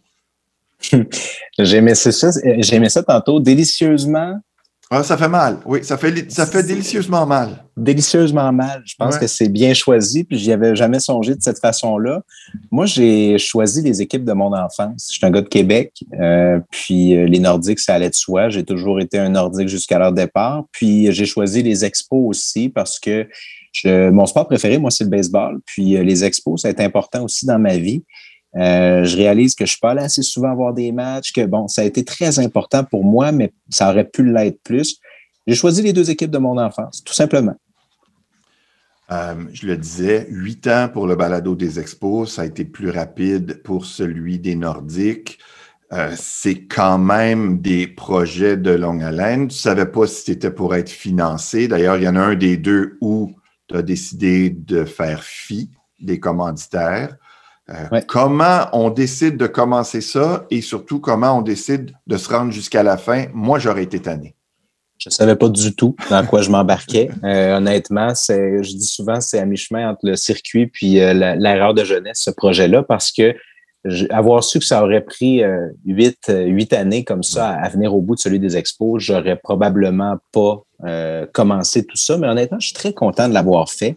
[1.58, 4.40] J'aimais ça, ça tantôt délicieusement
[4.90, 5.58] ah, ça fait mal.
[5.64, 7.64] Oui, ça fait, ça fait délicieusement mal.
[7.76, 8.82] Délicieusement mal.
[8.84, 12.22] Je pense que c'est bien choisi, puis j'y avais jamais songé de cette façon-là.
[12.70, 15.08] Moi, j'ai choisi les équipes de mon enfance.
[15.10, 18.50] Je suis un gars de Québec, euh, puis euh, les Nordiques, ça allait de soi.
[18.50, 20.64] J'ai toujours été un Nordique jusqu'à leur départ.
[20.70, 23.26] Puis j'ai choisi les expos aussi parce que
[23.84, 25.58] mon sport préféré, moi, c'est le baseball.
[25.66, 28.04] Puis euh, les expos, ça a été important aussi dans ma vie.
[28.56, 31.66] Euh, je réalise que je suis pas allé assez souvent voir des matchs, que bon,
[31.66, 35.00] ça a été très important pour moi, mais ça aurait pu l'être plus.
[35.46, 37.56] J'ai choisi les deux équipes de mon enfance, tout simplement.
[39.10, 42.90] Euh, je le disais, huit ans pour le balado des expos, ça a été plus
[42.90, 45.38] rapide pour celui des Nordiques.
[45.92, 49.48] Euh, c'est quand même des projets de longue haleine.
[49.48, 51.68] Tu ne savais pas si c'était pour être financé.
[51.68, 53.32] D'ailleurs, il y en a un des deux où
[53.68, 57.16] tu as décidé de faire fi des commanditaires.
[57.70, 62.52] Euh, comment on décide de commencer ça et surtout comment on décide de se rendre
[62.52, 63.26] jusqu'à la fin?
[63.32, 64.34] Moi, j'aurais été tanné.
[64.98, 67.10] Je ne savais pas du tout dans quoi je m'embarquais.
[67.24, 71.72] Euh, honnêtement, c'est, je dis souvent, c'est à mi-chemin entre le circuit puis euh, l'erreur
[71.72, 73.34] de jeunesse, ce projet-là, parce que
[74.10, 75.42] avoir su que ça aurait pris
[75.84, 80.16] huit, huit années comme ça à, venir au bout de celui des expos, j'aurais probablement
[80.32, 80.62] pas
[81.32, 82.16] commencé tout ça.
[82.16, 83.96] Mais honnêtement, je suis très content de l'avoir fait.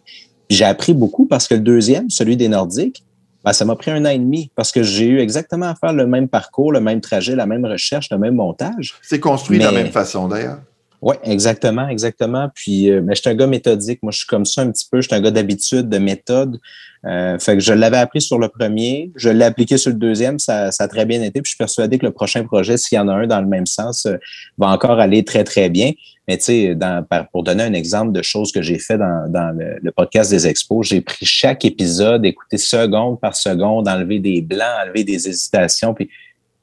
[0.49, 3.05] J'ai appris beaucoup parce que le deuxième, celui des Nordiques,
[3.47, 5.93] ben, ça m'a pris un an et demi parce que j'ai eu exactement à faire
[5.93, 8.95] le même parcours, le même trajet, la même recherche, le même montage.
[9.01, 10.59] C'est construit de la même façon d'ailleurs.
[11.01, 12.49] Oui, exactement, exactement.
[12.55, 14.01] Puis, euh, mais je suis un gars méthodique.
[14.01, 14.99] Moi, je suis comme ça un petit peu.
[14.99, 16.59] Je suis un gars d'habitude, de méthode.
[17.05, 20.39] Euh, fait que je l'avais appris sur le premier, je l'ai appliqué sur le deuxième,
[20.39, 21.41] ça, ça, a très bien été.
[21.41, 23.47] Puis je suis persuadé que le prochain projet, s'il y en a un dans le
[23.47, 24.17] même sens, euh,
[24.57, 25.91] va encore aller très, très bien.
[26.27, 26.77] Mais tu sais,
[27.31, 30.85] pour donner un exemple de choses que j'ai fait dans, dans le, podcast des expos,
[30.85, 36.09] j'ai pris chaque épisode, écouté seconde par seconde, enlevé des blancs, enlevé des hésitations, puis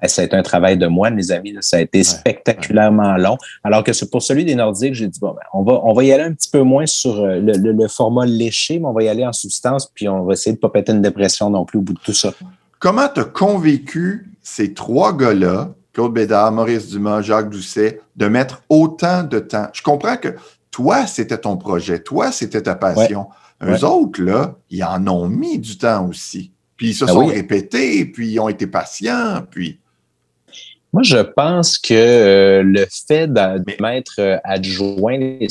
[0.08, 1.54] ça a été un travail de moine, les amis.
[1.60, 3.36] Ça a été spectaculairement long.
[3.62, 6.12] Alors que pour celui des Nordiques, j'ai dit, bon, ben, on, va, on va y
[6.12, 9.24] aller un petit peu moins sur euh, le, format léché, mais on va y aller
[9.24, 11.82] en substance, puis on va essayer de ne pas péter une dépression non plus au
[11.82, 12.32] bout de tout ça.
[12.78, 19.22] Comment t'as convaincu ces trois gars-là, Claude Bédard, Maurice Dumas, Jacques Doucet, de mettre autant
[19.22, 19.68] de temps?
[19.72, 20.34] Je comprends que
[20.70, 23.26] toi, c'était ton projet, toi, c'était ta passion.
[23.62, 26.52] Eux autres, là, ils en ont mis du temps aussi.
[26.76, 29.80] Puis ils se ben sont répétés, puis ils ont été patients, puis...
[30.94, 35.48] Moi, je pense que euh, le fait de mettre euh, adjoint les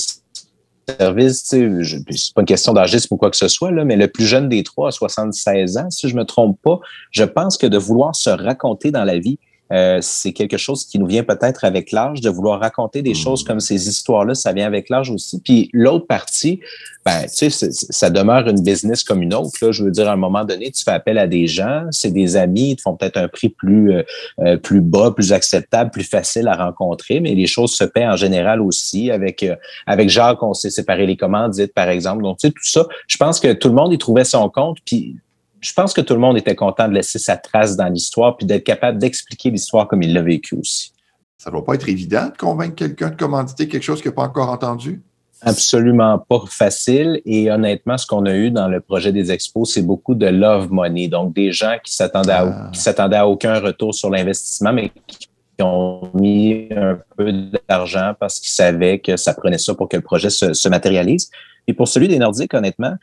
[0.87, 4.23] services, c'est pas une question d'âgisme ou quoi que ce soit, là, mais le plus
[4.23, 6.79] jeune des trois a 76 ans, si je me trompe pas,
[7.11, 9.37] je pense que de vouloir se raconter dans la vie,
[9.71, 13.43] euh, c'est quelque chose qui nous vient peut-être avec l'âge, de vouloir raconter des choses
[13.43, 13.47] mmh.
[13.47, 15.39] comme ces histoires-là, ça vient avec l'âge aussi.
[15.39, 16.59] Puis l'autre partie,
[17.05, 19.51] ben, tu sais, ça demeure une business comme une autre.
[19.61, 19.71] Là.
[19.71, 22.35] Je veux dire, à un moment donné, tu fais appel à des gens, c'est des
[22.35, 24.03] amis, ils te font peut-être un prix plus, euh,
[24.39, 28.15] euh, plus bas, plus acceptable, plus facile à rencontrer, mais les choses se paient en
[28.15, 29.11] général aussi.
[29.11, 29.45] Avec,
[29.85, 32.23] avec Jacques, on s'est séparé les commandites, par exemple.
[32.23, 34.77] Donc, tu sais, tout ça, je pense que tout le monde y trouvait son compte.
[34.85, 35.17] Puis
[35.63, 38.45] je pense que tout le monde était content de laisser sa trace dans l'histoire puis
[38.45, 40.91] d'être capable d'expliquer l'histoire comme il l'a vécu aussi.
[41.37, 44.15] Ça ne doit pas être évident de convaincre quelqu'un de commanditer quelque chose qu'il n'a
[44.15, 45.01] pas encore entendu?
[45.41, 47.21] Absolument pas facile.
[47.25, 50.71] Et honnêtement, ce qu'on a eu dans le projet des expos, c'est beaucoup de love
[50.71, 51.07] money.
[51.07, 52.69] Donc, des gens qui s'attendaient à, ah.
[52.73, 55.27] s'attendaient à aucun retour sur l'investissement, mais qui
[55.61, 57.33] ont mis un peu
[57.67, 61.29] d'argent parce qu'ils savaient que ça prenait ça pour que le projet se, se matérialise.
[61.67, 62.95] Et pour celui des Nordiques, honnêtement,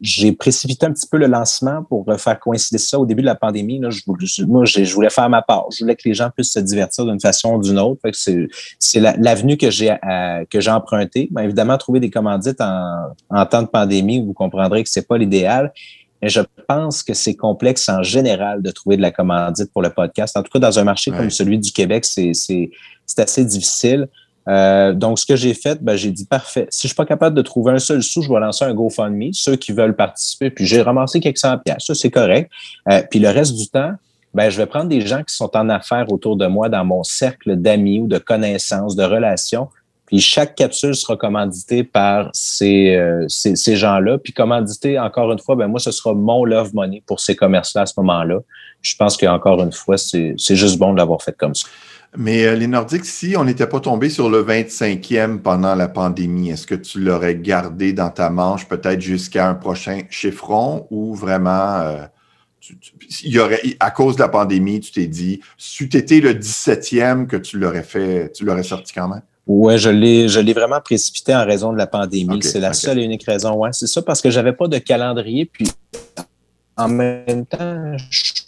[0.00, 3.34] j'ai précipité un petit peu le lancement pour faire coïncider ça au début de la
[3.34, 3.78] pandémie.
[3.78, 4.02] Là, je,
[4.44, 5.66] moi, je, voulais faire ma part.
[5.72, 8.02] Je voulais que les gens puissent se divertir d'une façon ou d'une autre.
[8.78, 9.96] C'est l'avenue que j'ai
[10.50, 11.28] que j'ai empruntée.
[11.30, 15.16] Ben, évidemment, trouver des commandites en, en temps de pandémie, vous comprendrez que c'est pas
[15.16, 15.72] l'idéal.
[16.22, 19.90] Mais je pense que c'est complexe en général de trouver de la commandite pour le
[19.90, 20.36] podcast.
[20.36, 22.32] En tout cas, dans un marché comme celui du Québec, c'est
[23.18, 24.08] assez difficile.
[24.48, 26.66] Euh, donc, ce que j'ai fait, ben, j'ai dit parfait.
[26.70, 29.32] Si je suis pas capable de trouver un seul sou, je vais lancer un GoFundMe.
[29.32, 31.84] Ceux qui veulent participer, puis j'ai ramassé quelques cent pièces.
[31.86, 32.50] Ça, c'est correct.
[32.88, 33.92] Euh, puis le reste du temps,
[34.34, 37.02] ben, je vais prendre des gens qui sont en affaires autour de moi dans mon
[37.02, 39.68] cercle d'amis ou de connaissances, de relations.
[40.06, 44.18] Puis chaque capsule sera commanditée par ces, euh, ces, gens-là.
[44.18, 47.82] Puis commandité, encore une fois, ben moi, ce sera mon love money pour ces commerces-là
[47.82, 48.38] à ce moment-là.
[48.82, 51.66] Je pense qu'encore une fois, c'est juste bon de l'avoir fait comme ça.
[52.16, 56.50] Mais euh, les Nordiques, si on n'était pas tombé sur le 25e pendant la pandémie,
[56.50, 61.80] est-ce que tu l'aurais gardé dans ta manche peut-être jusqu'à un prochain chiffron ou vraiment,
[61.80, 62.04] euh,
[63.22, 67.26] y aurait, à cause de la pandémie, tu t'es dit, si tu étais le 17e,
[67.26, 69.22] que tu l'aurais fait, tu l'aurais sorti quand même?
[69.46, 72.42] Oui, je l'ai, je l'ai vraiment précipité en raison de la pandémie.
[72.42, 73.54] c'est la seule et unique raison.
[73.54, 75.44] Ouais, c'est ça parce que j'avais pas de calendrier.
[75.44, 75.70] Puis
[76.76, 78.44] en même temps, je suis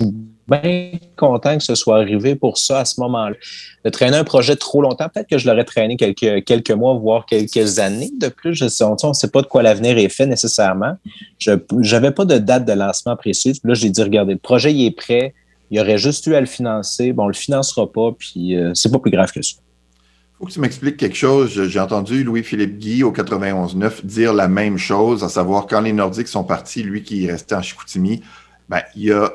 [0.49, 3.37] bien content que ce soit arrivé pour ça à ce moment-là.
[3.85, 7.27] De traîner un projet trop longtemps, peut-être que je l'aurais traîné quelques, quelques mois, voire
[7.27, 8.55] quelques années de plus.
[8.55, 10.97] Je sais, on ne sait pas de quoi l'avenir est fait nécessairement.
[11.39, 13.61] Je n'avais pas de date de lancement précise.
[13.65, 15.35] Là, j'ai dit, regardez, le projet il est prêt.
[15.71, 17.13] Il aurait juste eu à le financer.
[17.13, 19.57] Bon, on le financera pas, puis euh, c'est pas plus grave que ça.
[19.59, 21.65] Il faut que tu m'expliques quelque chose.
[21.65, 26.29] J'ai entendu Louis-Philippe Guy au 91.9 dire la même chose, à savoir quand les Nordiques
[26.29, 28.23] sont partis, lui qui est resté en Chicoutimi,
[28.69, 29.33] ben, il a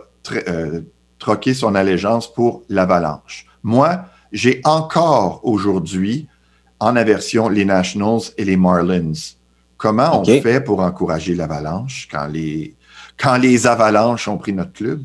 [0.48, 0.82] euh,
[1.24, 3.46] troqué son allégeance pour l'Avalanche.
[3.64, 4.04] Moi,
[4.34, 6.28] j'ai encore aujourd'hui
[6.82, 9.14] en aversion les Nationals et les Marlins.
[9.78, 12.76] Comment on fait pour encourager l'Avalanche quand les,
[13.18, 15.02] quand les Avalanches ont pris notre club?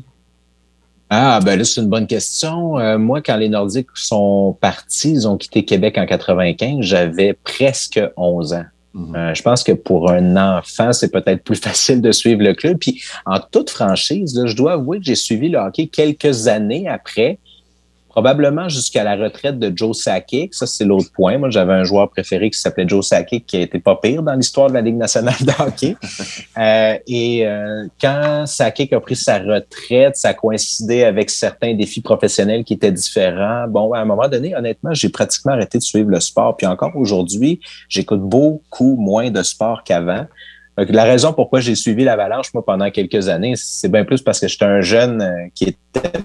[1.09, 2.77] Ah, ben là, c'est une bonne question.
[2.77, 7.99] Euh, moi, quand les Nordiques sont partis, ils ont quitté Québec en 95, j'avais presque
[8.17, 8.65] 11 ans.
[8.99, 9.15] Mhm.
[9.15, 12.77] Euh, je pense que pour un enfant, c'est peut-être plus facile de suivre le club.
[12.77, 17.39] Puis, en toute franchise, je dois avouer que j'ai suivi le hockey quelques années après
[18.09, 20.53] probablement jusqu'à la retraite de Joe Sakic.
[20.53, 21.37] Ça, c'est l'autre point.
[21.37, 24.67] Moi, j'avais un joueur préféré qui s'appelait Joe Sakic, qui été pas pire dans l'histoire
[24.67, 25.95] de la Ligue nationale de hockey.
[26.57, 32.65] Euh, et euh, quand Sakic a pris sa retraite, ça coïncidait avec certains défis professionnels
[32.65, 33.65] qui étaient différents.
[33.67, 36.57] Bon, à un moment donné, honnêtement, j'ai pratiquement arrêté de suivre le sport.
[36.57, 40.25] Puis encore aujourd'hui, j'écoute beaucoup moins de sport qu'avant.
[40.77, 44.47] La raison pourquoi j'ai suivi l'Avalanche, moi, pendant quelques années, c'est bien plus parce que
[44.47, 46.19] j'étais un jeune euh, qui était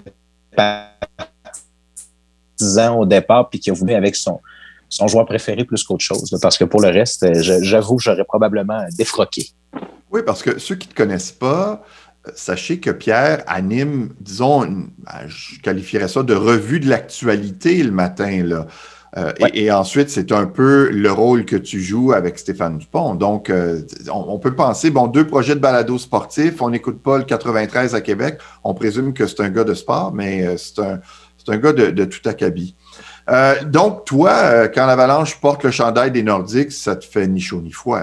[2.77, 4.39] ans au départ, puis qui a voulu avec son,
[4.89, 6.35] son joueur préféré plus qu'autre chose.
[6.41, 9.49] parce que pour le reste, euh, j'avoue, j'aurais probablement défroqué.
[10.11, 11.83] Oui, parce que ceux qui ne te connaissent pas,
[12.27, 17.91] euh, sachez que Pierre anime, disons, ben, je qualifierais ça de revue de l'actualité le
[17.91, 18.43] matin.
[18.43, 18.67] Là.
[19.17, 23.15] Euh, et, ensuite, c'est un peu le rôle que tu joues avec Stéphane Dupont.
[23.15, 23.49] Donc,
[24.11, 28.01] on, peut penser, bon, deux projets de balado sportif, on n'écoute pas le 93 à
[28.01, 30.99] Québec, on présume que c'est un gars de sport, mais c'est un,
[31.45, 32.75] c'est un gars de, tout acabit.
[33.29, 37.39] Euh, donc, toi, euh, quand l'Avalanche porte le chandail des Nordiques, ça te fait ni
[37.39, 38.01] chaud ni froid.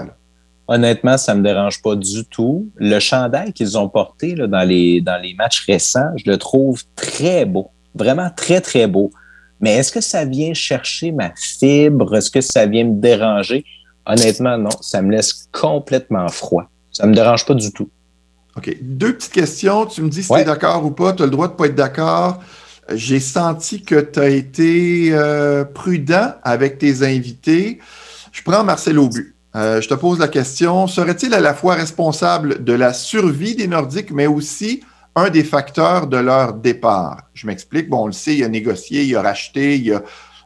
[0.67, 2.69] Honnêtement, ça ne me dérange pas du tout.
[2.77, 7.45] Le chandail qu'ils ont porté dans, les, dans les matchs récents, je le trouve très
[7.45, 7.69] beau.
[7.95, 9.11] Vraiment très, très beau.
[9.59, 12.15] Mais est-ce que ça vient chercher ma fibre?
[12.15, 13.65] Est-ce que ça vient me déranger?
[14.05, 14.71] Honnêtement, non.
[14.81, 16.69] Ça me laisse complètement froid.
[16.91, 17.89] Ça ne me dérange pas du tout.
[18.55, 18.77] OK.
[18.81, 19.85] Deux petites questions.
[19.85, 21.13] Tu me dis si tu es d'accord ou pas.
[21.13, 22.41] Tu as le droit de ne pas être d'accord.
[22.91, 27.79] J'ai senti que tu as été euh, prudent avec tes invités.
[28.31, 29.35] Je prends Marcel Aubu.
[29.55, 33.67] Euh, je te pose la question, serait-il à la fois responsable de la survie des
[33.67, 34.83] Nordiques, mais aussi
[35.15, 37.21] un des facteurs de leur départ?
[37.33, 37.89] Je m'explique.
[37.89, 40.01] Bon, on le sait, il a négocié, il a racheté, il a,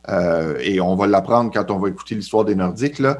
[0.09, 2.99] euh, et on va l'apprendre quand on va écouter l'histoire des Nordiques.
[2.99, 3.17] Là.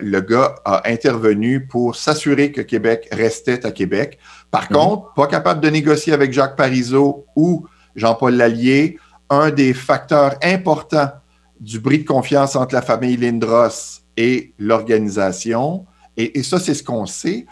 [0.00, 4.18] le gars a intervenu pour s'assurer que Québec restait à Québec.
[4.50, 4.76] Par mhm.
[4.76, 7.66] contre, pas capable de négocier avec Jacques Parizeau ou
[7.98, 11.10] Jean-Paul Lallier, un des facteurs importants
[11.60, 15.86] du bris de confiance entre la famille Lindros et l'organisation.
[16.16, 17.46] Et, ça, c'est ce qu'on sait.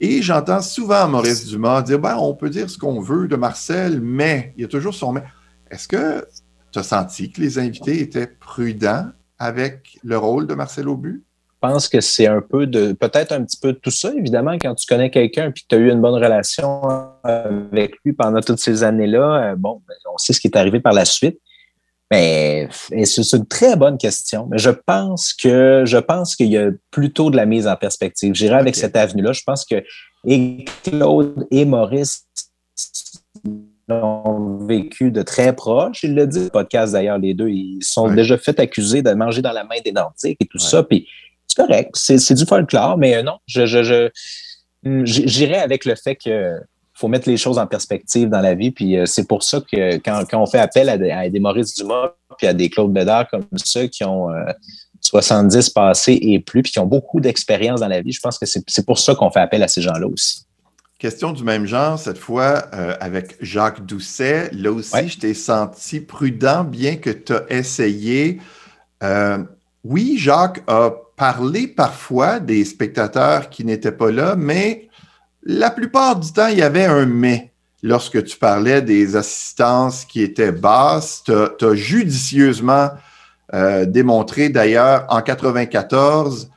[0.00, 4.00] Et j'entends souvent Maurice Dumas dire ben, on peut dire ce qu'on veut de Marcel,
[4.00, 5.22] mais il y a toujours son mais.
[5.70, 6.26] Est-ce que
[6.72, 9.06] tu as senti que les invités étaient prudents
[9.38, 11.22] avec le rôle de Marcel Aubu?
[11.62, 14.74] Pense que c'est un peu de, peut-être un petit peu de tout ça, évidemment, quand
[14.74, 16.82] tu connais quelqu'un et que tu as eu une bonne relation
[17.24, 20.80] avec lui pendant toutes ces années-là, euh, bon, ben, on sait ce qui est arrivé
[20.80, 21.38] par la suite.
[22.10, 22.68] Mais
[23.04, 24.46] c'est une très bonne question.
[24.50, 28.34] Mais je pense que je pense qu'il y a plutôt de la mise en perspective.
[28.34, 29.32] J'irai avec cette avenue-là.
[29.32, 29.82] Je pense que
[30.26, 32.26] et Claude et Maurice
[33.88, 36.02] l'ont vécu de très proche.
[36.02, 39.40] Il le dit, le podcast d'ailleurs, les deux, ils sont déjà fait accuser de manger
[39.40, 40.82] dans la main des Nordiques et tout ça.
[40.82, 41.08] Puis
[41.54, 44.10] c'est correct, c'est du folklore, mais euh, non, je, je,
[45.04, 46.58] j'irais avec le fait que
[46.94, 48.70] faut mettre les choses en perspective dans la vie.
[48.70, 52.46] Puis euh, c'est pour ça que quand, on fait appel à des, Maurice Dumas puis
[52.46, 54.52] à des Claude Bédard comme ça qui ont, euh,
[55.00, 58.12] 70 passés et plus, puis qui ont beaucoup d'expérience dans la vie.
[58.12, 60.44] Je pense que c'est pour ça qu'on fait appel à ces gens-là aussi.
[60.98, 64.50] Question du même genre, cette fois euh, avec Jacques Doucet.
[64.52, 68.38] Là aussi, je t'ai senti prudent, bien que tu as essayé.
[69.02, 69.38] Euh,
[69.82, 70.92] oui, Jacques a
[71.22, 74.88] parlé parfois des spectateurs qui n'étaient pas là, mais
[75.44, 77.52] la plupart du temps, il y avait un mais.
[77.84, 82.90] Lorsque tu parlais des assistances qui étaient basses, tu as, judicieusement
[83.54, 86.50] euh, démontré d'ailleurs en 94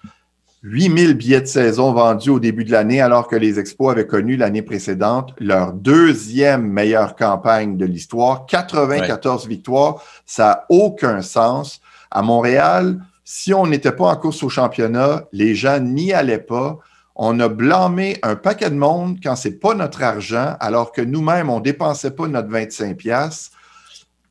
[0.63, 4.35] 8000 billets de saison vendus au début de l'année, alors que les Expos avaient connu
[4.35, 10.01] l'année précédente leur deuxième meilleure campagne de l'histoire, 94 victoires.
[10.25, 11.81] Ça n'a aucun sens.
[12.09, 16.77] À Montréal, si on n'était pas en course au championnat, les gens n'y allaient pas.
[17.15, 21.49] On a blâmé un paquet de monde quand c'est pas notre argent, alors que nous-mêmes,
[21.49, 23.51] on dépensait pas notre 25 pièces.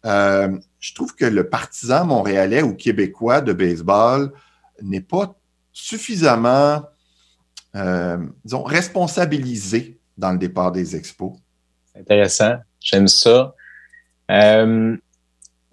[0.07, 4.32] Euh, je trouve que le partisan montréalais ou québécois de baseball
[4.80, 5.34] n'est pas
[5.72, 6.84] suffisamment,
[7.74, 11.32] euh, disons, responsabilisé dans le départ des expos.
[11.99, 12.59] Intéressant.
[12.80, 13.55] J'aime ça.
[14.30, 14.97] Euh,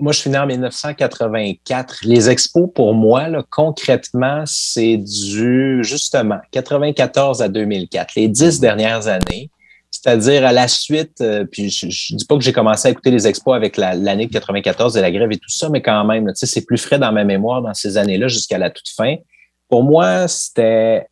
[0.01, 1.99] moi, je suis né en 1984.
[2.03, 9.07] Les expos, pour moi, là, concrètement, c'est du, justement, 94 à 2004, les dix dernières
[9.07, 9.49] années.
[9.91, 13.11] C'est-à-dire à la suite, euh, puis je, ne dis pas que j'ai commencé à écouter
[13.11, 16.31] les expos avec l'année de 94 et la grève et tout ça, mais quand même,
[16.33, 19.15] c'est plus frais dans ma mémoire dans ces années-là jusqu'à la toute fin
[19.71, 21.07] pour moi, c'était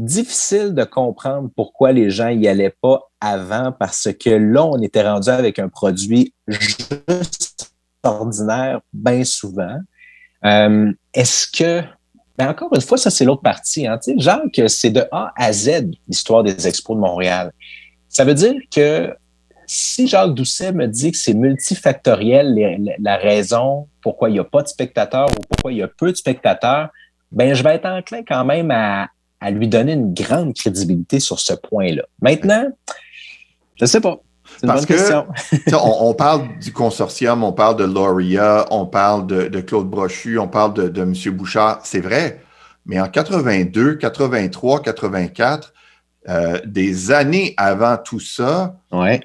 [0.00, 5.06] difficile de comprendre pourquoi les gens y allaient pas avant parce que là, on était
[5.06, 7.72] rendu avec un produit juste
[8.02, 9.78] ordinaire bien souvent.
[10.46, 11.82] Euh, est-ce que,
[12.38, 13.86] ben encore une fois, ça c'est l'autre partie.
[13.86, 17.52] Hein, genre que c'est de A à Z l'histoire des expos de Montréal.
[18.08, 19.14] Ça veut dire que
[19.66, 24.62] si Jacques Doucet me dit que c'est multifactoriel la raison pourquoi il n'y a pas
[24.62, 26.88] de spectateurs ou pourquoi il y a peu de spectateurs,
[27.30, 31.40] ben, je vais être enclin quand même à, à lui donner une grande crédibilité sur
[31.40, 32.02] ce point-là.
[32.20, 32.66] Maintenant,
[33.76, 34.20] je ne sais pas.
[34.62, 35.26] Bonne question.
[35.72, 40.38] on, on, parle du consortium, on parle de Lauria, on parle de, de Claude Brochu,
[40.38, 41.14] on parle de, de M.
[41.32, 41.80] Bouchard.
[41.84, 42.40] C'est vrai.
[42.84, 45.72] Mais en 82, 83, 84,
[46.28, 48.76] euh, des années avant tout ça,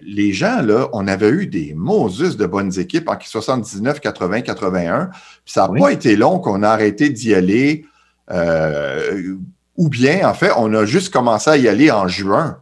[0.01, 5.09] les gens, là, on avait eu des Moses de bonnes équipes en 79, 80, 81.
[5.43, 7.85] Puis ça n'a pas été long qu'on a arrêté d'y aller
[8.31, 9.35] euh,
[9.77, 12.61] ou bien, en fait, on a juste commencé à y aller en juin,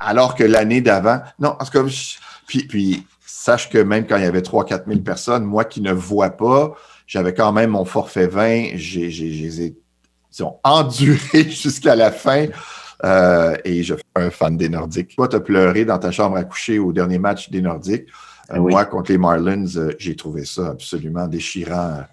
[0.00, 1.20] alors que l'année d'avant.
[1.38, 1.78] Non, parce que.
[2.46, 5.92] Puis, puis, sache que même quand il y avait 3-4 000 personnes, moi qui ne
[5.92, 6.74] vois pas,
[7.06, 8.76] j'avais quand même mon forfait 20.
[8.76, 9.74] J'ai, j'ai,
[10.64, 12.46] enduré jusqu'à la fin.
[13.04, 15.14] Euh, et je suis un fan des Nordiques.
[15.16, 18.08] Toi, tu as pleuré dans ta chambre à coucher au dernier match des Nordiques.
[18.52, 19.66] Euh, moi, contre les Marlins,
[19.98, 22.04] j'ai trouvé ça absolument déchirant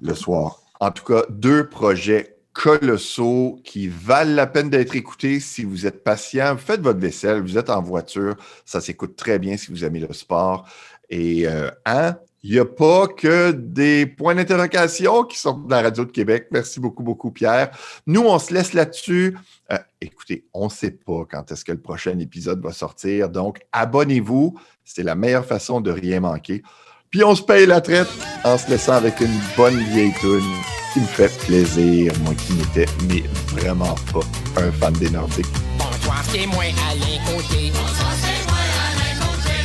[0.00, 0.60] le soir.
[0.80, 6.02] En tout cas, deux projets colossaux qui valent la peine d'être écoutés si vous êtes
[6.02, 6.56] patient.
[6.56, 8.34] Faites votre vaisselle, vous êtes en voiture,
[8.64, 10.68] ça s'écoute très bien si vous aimez le sport.
[11.08, 15.82] Et euh, hein, il n'y a pas que des points d'interrogation qui sont dans la
[15.82, 16.48] radio de Québec.
[16.50, 17.70] Merci beaucoup, beaucoup, Pierre.
[18.08, 19.38] Nous, on se laisse là-dessus.
[19.70, 23.28] Euh, écoutez, on ne sait pas quand est-ce que le prochain épisode va sortir.
[23.28, 24.58] Donc, abonnez-vous.
[24.84, 26.64] C'est la meilleure façon de rien manquer.
[27.10, 28.08] Puis on se paye la traite
[28.44, 30.44] en se laissant avec une bonne vieille tune
[30.92, 33.24] qui me fait plaisir, moi qui n'étais mais
[33.58, 34.20] vraiment pas
[34.60, 35.46] un fan des Nordiques.
[35.78, 37.72] Bonsoir, c'est moi Alain Côté.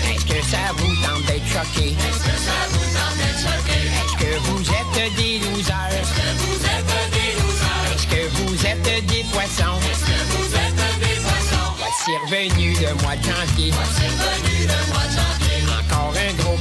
[0.09, 1.89] Est-ce que ça vous tente d'être choqué?
[1.89, 3.79] Est-ce que ça vous tente d'être choqué?
[3.91, 5.91] Est-ce que vous êtes des losers?
[5.99, 7.91] Est-ce que vous êtes des losers?
[7.93, 9.79] Est-ce que vous êtes des poissons?
[9.91, 11.71] Est-ce que vous êtes des poissons?
[11.77, 13.71] Voici revenu de mois de janvier.
[13.75, 15.32] Voici revenu de mois de janvier.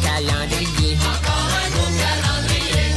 [0.00, 0.96] Calendrier.
[1.00, 1.70] Encore un
[2.00, 2.92] calendrier.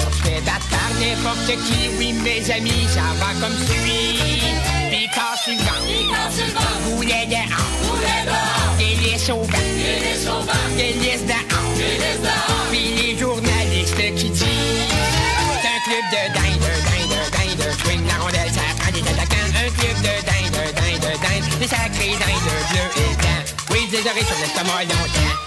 [0.99, 4.15] N'importe qui, oui, mes amis, ça va comme suit.
[5.15, 11.71] Quand suivant, dehors, vous les dehors, et les sauvants, et les sauvants, et les dehors,
[11.77, 14.43] les dehors, puis les journalistes qui disent
[15.61, 19.51] c'est un club de dingue, de dingue, dingue, swing, la rondelle, ça prend des attaquants,
[19.55, 23.41] un club de dingue, de dingue, de dingue, des sacrés dingues, de bleu et blanc.
[23.71, 25.44] Oui, oreilles sur l'estomac longtemps.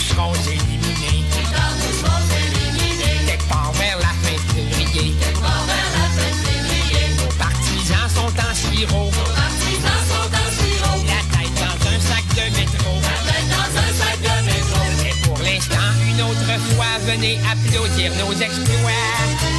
[0.00, 1.24] Nous serons éliminés.
[1.28, 3.20] Nous serons éliminés.
[3.26, 5.14] Quelque part vers la fin février.
[5.20, 7.04] Quelque part vers la fin février.
[7.18, 9.10] Nos partisans sont en sirop.
[9.10, 10.98] Nos partisans sont en sirop.
[11.06, 12.92] La tête dans un sac de métro.
[13.02, 14.82] La tête dans un sac de métro.
[15.04, 19.50] Et pour l'instant, une autre fois, venez applaudir nos exploits.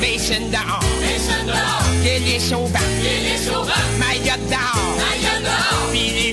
[0.00, 0.82] Mason dehors.
[1.02, 1.82] Mason dehors.
[2.02, 2.78] Kélis Chauvin.
[3.02, 3.82] Kélis Chauvin.
[3.98, 4.96] Mayotte dehors.
[4.96, 5.90] Mayotte dehors.
[5.90, 6.32] Puis les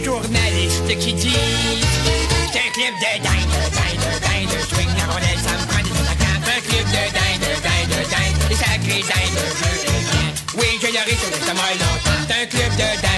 [0.90, 6.42] c'est un club de dinde, dinde, dinde, swing la rondelle, ça me prend des attaquants.
[6.48, 11.38] Un club de dinde, dinde, dinde, des sacrés dindes, je Oui, je l'aurai sur le
[11.38, 13.09] stomac, là.